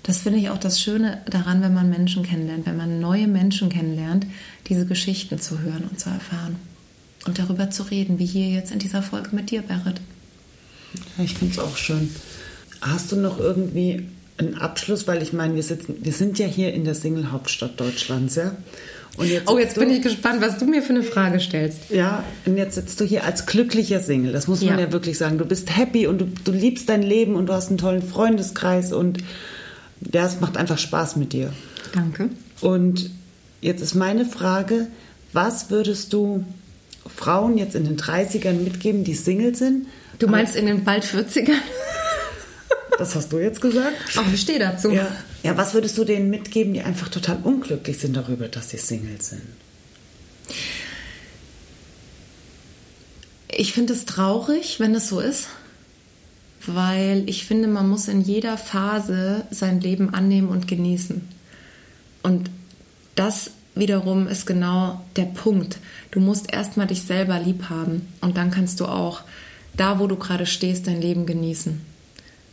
das 0.03 0.17
finde 0.19 0.39
ich 0.39 0.49
auch 0.49 0.57
das 0.57 0.81
Schöne 0.81 1.21
daran, 1.29 1.61
wenn 1.61 1.73
man 1.73 1.89
Menschen 1.89 2.23
kennenlernt, 2.23 2.65
wenn 2.65 2.75
man 2.75 2.99
neue 2.99 3.29
Menschen 3.29 3.69
kennenlernt, 3.69 4.27
diese 4.67 4.85
Geschichten 4.85 5.39
zu 5.39 5.61
hören 5.61 5.85
und 5.89 6.01
zu 6.01 6.09
erfahren. 6.09 6.57
Und 7.25 7.39
darüber 7.39 7.69
zu 7.69 7.83
reden, 7.83 8.19
wie 8.19 8.25
hier 8.25 8.49
jetzt 8.49 8.73
in 8.73 8.79
dieser 8.79 9.01
Folge 9.01 9.33
mit 9.33 9.51
dir, 9.51 9.61
Berit. 9.61 10.01
Ja, 11.17 11.23
ich 11.23 11.33
finde 11.35 11.53
es 11.53 11.59
auch 11.59 11.77
schön. 11.77 12.09
Hast 12.81 13.11
du 13.11 13.15
noch 13.15 13.39
irgendwie 13.39 14.05
einen 14.37 14.55
Abschluss? 14.55 15.07
Weil 15.07 15.21
ich 15.21 15.33
meine, 15.33 15.55
wir, 15.55 15.63
sitzen, 15.63 15.97
wir 16.01 16.13
sind 16.13 16.39
ja 16.39 16.45
hier 16.45 16.73
in 16.73 16.85
der 16.85 16.95
Single-Hauptstadt 16.95 17.79
Deutschlands, 17.79 18.35
ja? 18.35 18.55
Jetzt 19.19 19.49
oh, 19.49 19.57
jetzt 19.57 19.79
bin 19.79 19.89
ich 19.89 20.03
gespannt, 20.03 20.41
was 20.41 20.59
du 20.59 20.65
mir 20.65 20.83
für 20.83 20.93
eine 20.93 21.01
Frage 21.01 21.39
stellst. 21.39 21.89
Ja, 21.89 22.23
und 22.45 22.55
jetzt 22.55 22.75
sitzt 22.75 22.99
du 22.99 23.05
hier 23.05 23.23
als 23.23 23.47
glücklicher 23.47 23.99
Single. 23.99 24.31
Das 24.31 24.47
muss 24.47 24.61
man 24.61 24.77
ja, 24.77 24.85
ja 24.85 24.91
wirklich 24.91 25.17
sagen. 25.17 25.39
Du 25.39 25.45
bist 25.45 25.75
happy 25.75 26.05
und 26.05 26.21
du, 26.21 26.25
du 26.43 26.51
liebst 26.51 26.87
dein 26.87 27.01
Leben 27.01 27.35
und 27.35 27.47
du 27.47 27.53
hast 27.53 27.69
einen 27.69 27.79
tollen 27.79 28.03
Freundeskreis 28.03 28.93
und 28.93 29.17
ja, 30.13 30.25
es 30.25 30.39
macht 30.39 30.55
einfach 30.55 30.77
Spaß 30.77 31.15
mit 31.15 31.33
dir. 31.33 31.51
Danke. 31.93 32.29
Und 32.61 33.09
jetzt 33.59 33.81
ist 33.81 33.95
meine 33.95 34.25
Frage, 34.25 34.87
was 35.33 35.71
würdest 35.71 36.13
du 36.13 36.45
Frauen 37.07 37.57
jetzt 37.57 37.75
in 37.75 37.85
den 37.85 37.97
30ern 37.97 38.53
mitgeben, 38.53 39.03
die 39.03 39.15
Single 39.15 39.55
sind? 39.55 39.87
Du 40.19 40.27
meinst 40.27 40.55
in 40.55 40.65
den 40.65 40.83
bald 40.83 41.03
40ern? 41.03 41.53
Das 42.97 43.15
hast 43.15 43.31
du 43.31 43.37
jetzt 43.37 43.61
gesagt. 43.61 43.95
Ach, 44.15 44.33
ich 44.33 44.41
stehe 44.41 44.59
dazu. 44.59 44.91
Ja. 44.91 45.07
ja, 45.43 45.55
was 45.55 45.73
würdest 45.73 45.97
du 45.97 46.03
denen 46.03 46.29
mitgeben, 46.29 46.73
die 46.73 46.81
einfach 46.81 47.09
total 47.09 47.37
unglücklich 47.43 47.99
sind 47.99 48.15
darüber, 48.15 48.47
dass 48.47 48.71
sie 48.71 48.77
Single 48.77 49.21
sind? 49.21 49.43
Ich 53.47 53.73
finde 53.73 53.93
es 53.93 54.05
traurig, 54.05 54.79
wenn 54.79 54.95
es 54.95 55.09
so 55.09 55.19
ist, 55.19 55.47
weil 56.65 57.23
ich 57.27 57.45
finde, 57.45 57.67
man 57.67 57.87
muss 57.87 58.07
in 58.07 58.21
jeder 58.21 58.57
Phase 58.57 59.45
sein 59.51 59.79
Leben 59.79 60.13
annehmen 60.13 60.49
und 60.49 60.67
genießen. 60.67 61.21
Und 62.23 62.49
das 63.15 63.51
wiederum 63.75 64.27
ist 64.27 64.45
genau 64.45 65.01
der 65.15 65.25
Punkt. 65.25 65.77
Du 66.11 66.19
musst 66.19 66.51
erstmal 66.51 66.87
dich 66.87 67.03
selber 67.03 67.39
lieb 67.39 67.69
haben 67.69 68.07
und 68.21 68.37
dann 68.37 68.51
kannst 68.51 68.79
du 68.79 68.85
auch 68.85 69.21
da, 69.77 69.99
wo 69.99 70.07
du 70.07 70.15
gerade 70.15 70.45
stehst, 70.45 70.87
dein 70.87 71.01
Leben 71.01 71.25
genießen. 71.25 71.81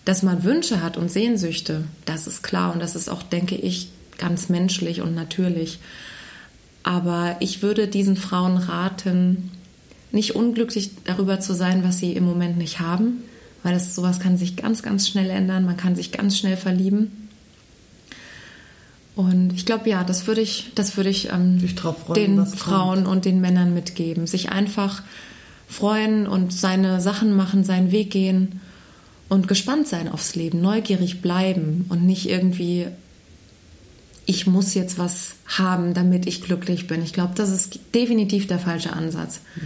Dass 0.04 0.22
man 0.22 0.44
Wünsche 0.44 0.82
hat 0.82 0.96
und 0.96 1.10
Sehnsüchte, 1.10 1.84
das 2.04 2.26
ist 2.26 2.42
klar 2.42 2.72
und 2.72 2.80
das 2.80 2.94
ist 2.94 3.08
auch, 3.08 3.22
denke 3.22 3.56
ich, 3.56 3.88
ganz 4.18 4.48
menschlich 4.48 5.00
und 5.00 5.14
natürlich. 5.14 5.80
Aber 6.82 7.36
ich 7.40 7.62
würde 7.62 7.88
diesen 7.88 8.16
Frauen 8.16 8.58
raten, 8.58 9.50
nicht 10.12 10.36
unglücklich 10.36 10.90
darüber 11.04 11.40
zu 11.40 11.54
sein, 11.54 11.82
was 11.82 11.98
sie 11.98 12.12
im 12.12 12.24
Moment 12.24 12.58
nicht 12.58 12.78
haben, 12.78 13.24
weil 13.62 13.72
das 13.72 13.94
sowas 13.94 14.20
kann 14.20 14.36
sich 14.36 14.56
ganz, 14.56 14.82
ganz 14.82 15.08
schnell 15.08 15.30
ändern. 15.30 15.64
Man 15.64 15.78
kann 15.78 15.96
sich 15.96 16.12
ganz 16.12 16.38
schnell 16.38 16.56
verlieben. 16.56 17.28
Und 19.16 19.52
ich 19.54 19.64
glaube, 19.64 19.88
ja, 19.88 20.04
das 20.04 20.26
würde 20.26 20.40
ich, 20.40 20.72
das 20.74 20.96
würde 20.96 21.10
ich 21.10 21.30
ähm, 21.32 21.58
den 22.14 22.46
Frauen 22.46 23.06
und 23.06 23.24
den 23.24 23.40
Männern 23.40 23.72
mitgeben. 23.72 24.26
Sich 24.26 24.50
einfach 24.50 25.02
freuen 25.68 26.26
und 26.26 26.52
seine 26.52 27.00
Sachen 27.00 27.34
machen, 27.34 27.64
seinen 27.64 27.90
Weg 27.90 28.10
gehen 28.10 28.60
und 29.28 29.48
gespannt 29.48 29.88
sein 29.88 30.08
aufs 30.08 30.34
Leben, 30.34 30.60
neugierig 30.60 31.22
bleiben 31.22 31.86
und 31.88 32.04
nicht 32.04 32.28
irgendwie, 32.28 32.86
ich 34.26 34.46
muss 34.46 34.74
jetzt 34.74 34.98
was 34.98 35.34
haben, 35.46 35.94
damit 35.94 36.26
ich 36.26 36.42
glücklich 36.42 36.86
bin. 36.86 37.02
Ich 37.02 37.12
glaube, 37.12 37.32
das 37.34 37.50
ist 37.50 37.80
definitiv 37.94 38.46
der 38.46 38.58
falsche 38.58 38.92
Ansatz. 38.92 39.40
Mhm. 39.56 39.62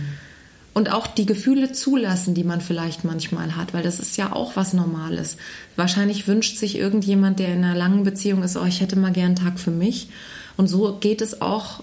Und 0.74 0.92
auch 0.92 1.08
die 1.08 1.26
Gefühle 1.26 1.72
zulassen, 1.72 2.34
die 2.34 2.44
man 2.44 2.60
vielleicht 2.60 3.02
manchmal 3.02 3.56
hat, 3.56 3.74
weil 3.74 3.82
das 3.82 3.98
ist 3.98 4.16
ja 4.16 4.32
auch 4.32 4.54
was 4.54 4.74
Normales. 4.74 5.36
Wahrscheinlich 5.74 6.28
wünscht 6.28 6.56
sich 6.56 6.78
irgendjemand, 6.78 7.40
der 7.40 7.48
in 7.48 7.64
einer 7.64 7.74
langen 7.74 8.04
Beziehung 8.04 8.44
ist, 8.44 8.56
oh, 8.56 8.64
ich 8.64 8.80
hätte 8.80 8.96
mal 8.96 9.10
gern 9.10 9.26
einen 9.26 9.36
Tag 9.36 9.58
für 9.58 9.72
mich. 9.72 10.08
Und 10.56 10.68
so 10.68 10.96
geht 11.00 11.20
es 11.20 11.40
auch 11.42 11.82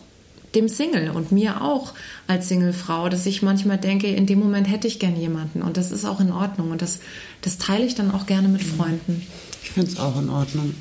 dem 0.56 0.70
Single 0.70 1.10
und 1.10 1.32
mir 1.32 1.62
auch 1.62 1.94
als 2.28 2.48
Singlefrau, 2.50 3.10
dass 3.10 3.26
ich 3.26 3.42
manchmal 3.42 3.78
denke, 3.78 4.08
in 4.08 4.26
dem 4.26 4.40
Moment 4.40 4.70
hätte 4.70 4.88
ich 4.88 5.00
gern 5.00 5.16
jemanden 5.16 5.62
und 5.62 5.78
das 5.78 5.92
ist 5.92 6.06
auch 6.06 6.20
in 6.20 6.32
Ordnung 6.32 6.72
und 6.72 6.82
das, 6.82 7.00
das 7.42 7.58
teile 7.58 7.86
ich 7.86 7.96
dann 7.96 8.12
auch 8.12 8.26
gerne 8.26 8.48
mit 8.48 8.64
mhm. 8.64 8.78
Freunden. 8.78 9.28
Ich 9.64 9.72
finde 9.72 9.92
es 9.92 10.00
auch 10.00 10.20
in 10.20 10.30
Ordnung. 10.30 10.74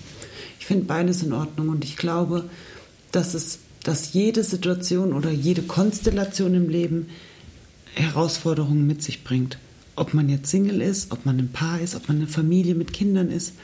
Ich 0.60 0.66
finde 0.66 0.84
beides 0.84 1.22
in 1.22 1.32
Ordnung 1.32 1.68
und 1.68 1.84
ich 1.84 1.96
glaube, 1.96 2.48
dass 3.12 3.34
es, 3.34 3.58
dass 3.82 4.12
jede 4.12 4.44
Situation 4.44 5.12
oder 5.12 5.30
jede 5.30 5.62
Konstellation 5.62 6.54
im 6.54 6.68
Leben 6.68 7.08
Herausforderungen 7.94 8.87
mit 8.87 9.02
sich 9.02 9.24
bringt. 9.24 9.58
Ob 9.96 10.14
man 10.14 10.28
jetzt 10.28 10.50
Single 10.50 10.80
ist, 10.80 11.12
ob 11.12 11.26
man 11.26 11.38
ein 11.38 11.52
Paar 11.52 11.80
ist, 11.80 11.94
ob 11.94 12.08
man 12.08 12.16
eine 12.16 12.26
Familie 12.26 12.74
mit 12.74 12.92
Kindern 12.92 13.30
ist. 13.30 13.54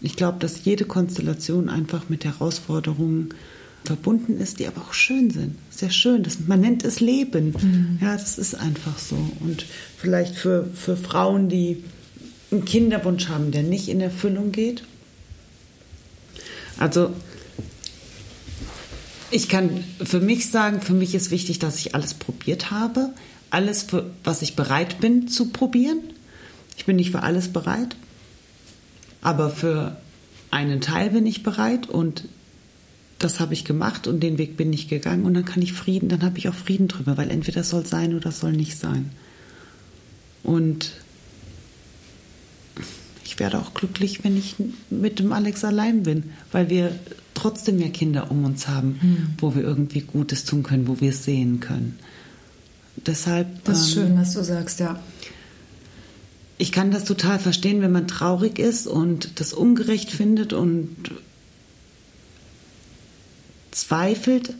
Ich 0.00 0.14
glaube, 0.14 0.38
dass 0.38 0.64
jede 0.64 0.84
Konstellation 0.84 1.68
einfach 1.68 2.08
mit 2.08 2.24
Herausforderungen 2.24 3.30
verbunden 3.86 4.40
ist, 4.40 4.58
die 4.58 4.66
aber 4.66 4.82
auch 4.82 4.92
schön 4.92 5.30
sind. 5.30 5.56
Sehr 5.70 5.90
schön. 5.90 6.22
Das, 6.22 6.38
man 6.46 6.60
nennt 6.60 6.84
es 6.84 7.00
Leben. 7.00 7.54
Mhm. 7.60 7.98
Ja, 8.00 8.12
das 8.12 8.38
ist 8.38 8.54
einfach 8.54 8.98
so. 8.98 9.16
Und 9.40 9.66
vielleicht 9.96 10.36
für, 10.36 10.68
für 10.74 10.96
Frauen, 10.96 11.48
die 11.48 11.82
einen 12.50 12.64
Kinderwunsch 12.64 13.28
haben, 13.28 13.50
der 13.50 13.62
nicht 13.62 13.88
in 13.88 14.00
Erfüllung 14.00 14.52
geht. 14.52 14.82
Also 16.78 17.12
ich 19.30 19.48
kann 19.48 19.84
für 20.02 20.20
mich 20.20 20.50
sagen, 20.50 20.80
für 20.80 20.92
mich 20.92 21.14
ist 21.14 21.30
wichtig, 21.30 21.58
dass 21.58 21.78
ich 21.78 21.94
alles 21.94 22.14
probiert 22.14 22.70
habe, 22.70 23.12
alles, 23.50 23.82
für, 23.82 24.10
was 24.24 24.42
ich 24.42 24.56
bereit 24.56 25.00
bin 25.00 25.28
zu 25.28 25.48
probieren. 25.48 26.00
Ich 26.76 26.84
bin 26.84 26.96
nicht 26.96 27.10
für 27.10 27.22
alles 27.22 27.52
bereit, 27.52 27.96
aber 29.22 29.50
für 29.50 29.96
einen 30.50 30.80
Teil 30.80 31.10
bin 31.10 31.26
ich 31.26 31.42
bereit 31.42 31.88
und 31.88 32.28
das 33.18 33.40
habe 33.40 33.54
ich 33.54 33.64
gemacht 33.64 34.06
und 34.06 34.20
den 34.20 34.38
Weg 34.38 34.56
bin 34.56 34.72
ich 34.72 34.88
gegangen 34.88 35.24
und 35.24 35.34
dann 35.34 35.44
kann 35.44 35.62
ich 35.62 35.72
Frieden, 35.72 36.08
dann 36.08 36.22
habe 36.22 36.38
ich 36.38 36.48
auch 36.48 36.54
Frieden 36.54 36.88
drüber, 36.88 37.16
weil 37.16 37.30
entweder 37.30 37.60
das 37.60 37.70
soll 37.70 37.86
sein 37.86 38.12
oder 38.12 38.24
das 38.24 38.40
soll 38.40 38.52
nicht 38.52 38.78
sein. 38.78 39.10
Und 40.42 40.92
ich 43.24 43.38
werde 43.38 43.58
auch 43.58 43.74
glücklich, 43.74 44.22
wenn 44.22 44.36
ich 44.36 44.56
mit 44.90 45.18
dem 45.18 45.32
Alex 45.32 45.64
allein 45.64 46.02
bin, 46.02 46.24
weil 46.52 46.70
wir 46.70 46.92
trotzdem 47.34 47.80
ja 47.80 47.88
Kinder 47.88 48.30
um 48.30 48.44
uns 48.44 48.68
haben, 48.68 48.98
hm. 49.00 49.26
wo 49.38 49.54
wir 49.54 49.62
irgendwie 49.62 50.00
Gutes 50.00 50.44
tun 50.44 50.62
können, 50.62 50.86
wo 50.86 51.00
wir 51.00 51.10
es 51.10 51.24
sehen 51.24 51.60
können. 51.60 51.98
Deshalb. 52.96 53.64
Das 53.64 53.80
ist 53.80 53.96
ähm, 53.96 54.06
schön, 54.06 54.18
was 54.18 54.34
du 54.34 54.42
sagst, 54.42 54.80
ja. 54.80 55.00
Ich 56.58 56.72
kann 56.72 56.90
das 56.90 57.04
total 57.04 57.38
verstehen, 57.38 57.82
wenn 57.82 57.92
man 57.92 58.08
traurig 58.08 58.58
ist 58.58 58.86
und 58.86 59.40
das 59.40 59.52
ungerecht 59.52 60.10
findet 60.10 60.54
und 60.54 60.96
zweifelt. 63.76 64.54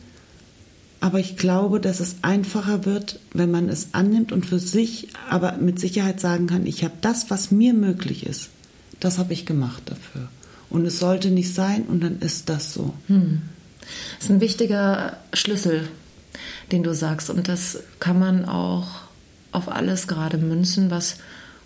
Aber 1.00 1.18
ich 1.18 1.37
glaube, 1.37 1.81
dass 1.81 2.00
es 2.00 2.16
einfacher 2.22 2.85
wird, 2.85 3.20
wenn 3.33 3.50
man 3.50 3.68
es 3.68 3.88
annimmt 3.92 4.33
und 4.33 4.46
für 4.46 4.59
sich 4.59 5.09
aber 5.29 5.52
mit 5.59 5.79
Sicherheit 5.79 6.20
sagen 6.20 6.46
kann, 6.46 6.66
ich 6.66 6.85
habe 6.85 6.94
das, 7.00 7.31
was 7.31 7.50
mir 7.50 7.74
möglich 7.74 8.26
ist, 8.26 8.48
das 8.98 9.18
habe 9.18 9.33
ich 9.33 9.46
gemacht 9.46 9.83
dafür. 9.87 10.29
Und 10.70 10.85
es 10.87 10.98
sollte 10.98 11.31
nicht 11.31 11.55
sein 11.55 11.83
und 11.83 12.00
dann 12.02 12.18
ist 12.20 12.48
das 12.48 12.72
so. 12.72 12.94
Hm. 13.07 13.42
Das 14.16 14.24
ist 14.24 14.31
ein 14.31 14.40
wichtiger 14.40 15.18
Schlüssel, 15.33 15.88
den 16.72 16.83
du 16.83 16.94
sagst. 16.94 17.31
Und 17.31 17.46
das 17.48 17.79
kann 18.00 18.18
man 18.18 18.44
auch 18.46 18.88
auf 19.52 19.68
alles 19.70 20.09
gerade 20.09 20.38
münzen, 20.38 20.90
was 20.90 21.18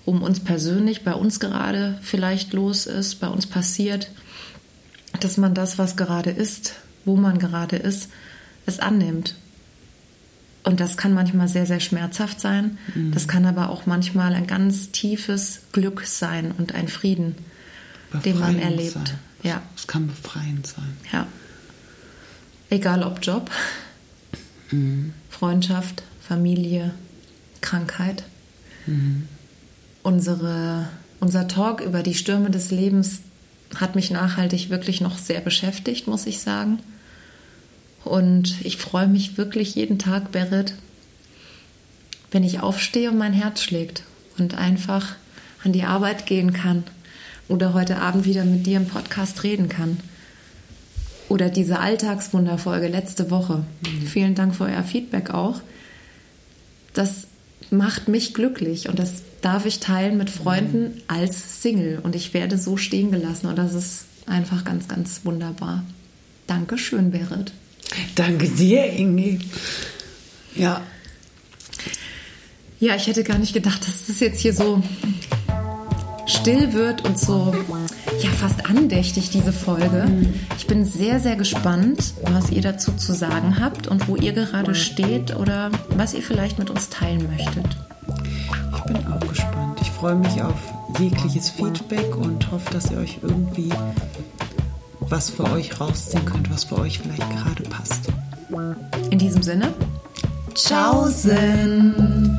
um 0.05 0.23
uns 0.23 0.41
persönlich, 0.41 1.03
bei 1.05 1.15
uns 1.15 1.41
gerade 1.41 1.99
vielleicht 2.03 2.53
los 2.53 2.87
ist, 2.87 3.21
bei 3.21 3.29
uns 3.29 3.47
passiert, 3.47 4.11
dass 5.21 5.37
man 5.37 5.55
das, 5.55 5.79
was 5.79 5.97
gerade 5.97 6.31
ist, 6.31 6.75
wo 7.05 7.17
man 7.17 7.39
gerade 7.39 7.77
ist, 7.77 8.11
es 8.67 8.79
annimmt. 8.79 9.37
Und 10.63 10.81
das 10.81 10.97
kann 10.97 11.15
manchmal 11.15 11.49
sehr, 11.49 11.67
sehr 11.67 11.81
schmerzhaft 11.81 12.41
sein. 12.41 12.79
Mhm. 12.95 13.13
Das 13.13 13.29
kann 13.29 13.47
aber 13.47 13.71
auch 13.71 13.87
manchmal 13.87 14.35
ein 14.35 14.47
ganz 14.47 14.91
tiefes 14.91 15.63
Glück 15.73 16.05
sein 16.07 16.53
und 16.57 16.75
ein 16.75 16.89
Frieden, 16.89 17.35
befreiend 18.11 18.27
den 18.27 18.39
man 18.39 18.59
erlebt. 18.59 18.93
Sein. 18.93 19.19
Ja. 19.43 19.63
Es 19.75 19.87
kann 19.87 20.07
befreiend 20.07 20.67
sein. 20.67 20.97
Ja. 21.13 21.27
Egal 22.69 23.03
ob 23.03 23.25
Job, 23.25 23.51
mhm. 24.71 25.15
Freundschaft, 25.31 26.03
Familie, 26.21 26.93
Krankheit. 27.63 28.25
Mhm. 28.87 29.29
Unsere, 30.03 30.89
unser 31.21 31.49
Talk 31.49 31.81
über 31.81 32.03
die 32.03 32.15
Stürme 32.15 32.51
des 32.51 32.71
Lebens 32.71 33.23
hat 33.77 33.95
mich 33.95 34.11
nachhaltig 34.11 34.71
wirklich 34.71 35.01
noch 35.01 35.19
sehr 35.19 35.41
beschäftigt, 35.41 36.07
muss 36.07 36.27
ich 36.27 36.41
sagen. 36.41 36.81
Und 38.05 38.65
ich 38.65 38.77
freue 38.79 39.09
mich 39.09 39.37
wirklich 39.37 39.75
jeden 39.75 39.99
Tag, 39.99 40.33
Berit, 40.33 40.75
wenn 42.31 42.45
ich 42.45 42.61
aufstehe 42.61 43.11
und 43.11 43.19
mein 43.19 43.33
Herz 43.33 43.63
schlägt 43.63 44.05
und 44.39 44.55
einfach 44.55 45.17
an 45.63 45.73
die 45.73 45.85
Arbeit 45.85 46.27
gehen 46.27 46.53
kann 46.53 46.85
oder 47.49 47.75
heute 47.75 47.99
Abend 47.99 48.25
wieder 48.25 48.45
mit 48.45 48.67
dir 48.67 48.79
im 48.79 48.87
Podcast 48.87 49.43
reden 49.43 49.69
kann. 49.69 49.99
Oder 51.29 51.49
diese 51.49 51.79
Alltagswunderfolge 51.79 52.89
letzte 52.89 53.31
Woche. 53.31 53.65
Mhm. 53.83 54.07
Vielen 54.07 54.35
Dank 54.35 54.55
für 54.55 54.65
euer 54.65 54.83
Feedback 54.83 55.31
auch. 55.31 55.61
Das 56.93 57.29
macht 57.71 58.09
mich 58.09 58.35
glücklich 58.35 58.89
und 58.89 58.99
das 58.99 59.23
darf 59.41 59.67
ich 59.67 59.81
teilen 59.81 60.17
mit 60.17 60.31
Freunden 60.31 61.01
als 61.09 61.63
Single 61.63 62.01
und 62.03 62.15
ich 62.15 62.35
werde 62.35 62.59
so 62.59 62.77
stehen 62.77 63.11
gelassen 63.11 63.47
und 63.47 63.57
das 63.57 63.75
ist 63.75 64.05
einfach 64.27 64.65
ganz, 64.65 64.89
ganz 64.89 65.21
wunderbar. 65.25 65.85
Dankeschön, 66.47 67.11
Berit. 67.11 67.53
Danke 68.15 68.49
dir, 68.49 68.87
Ingi. 68.87 69.41
Ja. 70.55 70.83
Ja, 72.79 72.97
ich 72.97 73.07
hätte 73.07 73.25
gar 73.25 73.39
nicht 73.39 73.53
gedacht, 73.53 73.87
dass 73.87 74.09
es 74.09 74.21
jetzt 74.21 74.41
hier 74.41 74.53
so 74.53 74.83
still 76.27 76.73
wird 76.73 77.05
und 77.05 77.19
so 77.19 77.55
ja 78.23 78.31
fast 78.31 78.67
andächtig 78.67 79.31
diese 79.31 79.53
Folge. 79.53 80.07
Ich 80.57 80.67
bin 80.67 80.85
sehr 80.85 81.21
sehr 81.21 81.37
gespannt, 81.37 82.15
was 82.23 82.51
ihr 82.51 82.63
dazu 82.63 82.93
zu 82.93 83.13
sagen 83.13 83.61
habt 83.61 83.89
und 83.89 84.09
wo 84.09 84.17
ihr 84.17 84.33
gerade 84.33 84.75
steht 84.75 85.37
oder 85.37 85.71
was 85.91 86.15
ihr 86.15 86.23
vielleicht 86.23 86.59
mit 86.59 86.71
uns 86.71 86.89
teilen 86.89 87.29
möchtet 87.29 87.77
bin 88.93 89.07
auch 89.13 89.21
gespannt. 89.21 89.79
Ich 89.81 89.91
freue 89.91 90.17
mich 90.17 90.43
auf 90.43 90.73
jegliches 90.99 91.51
Feedback 91.51 92.17
und 92.17 92.51
hoffe, 92.51 92.73
dass 92.73 92.91
ihr 92.91 92.99
euch 92.99 93.19
irgendwie 93.23 93.71
was 95.01 95.31
für 95.31 95.45
euch 95.45 95.81
rausziehen 95.81 96.25
könnt, 96.25 96.51
was 96.51 96.65
für 96.65 96.79
euch 96.79 96.99
vielleicht 96.99 97.29
gerade 97.31 97.63
passt. 97.65 98.09
In 99.11 99.19
diesem 99.19 99.43
Sinne, 99.43 99.73
Tschaußen! 100.55 102.39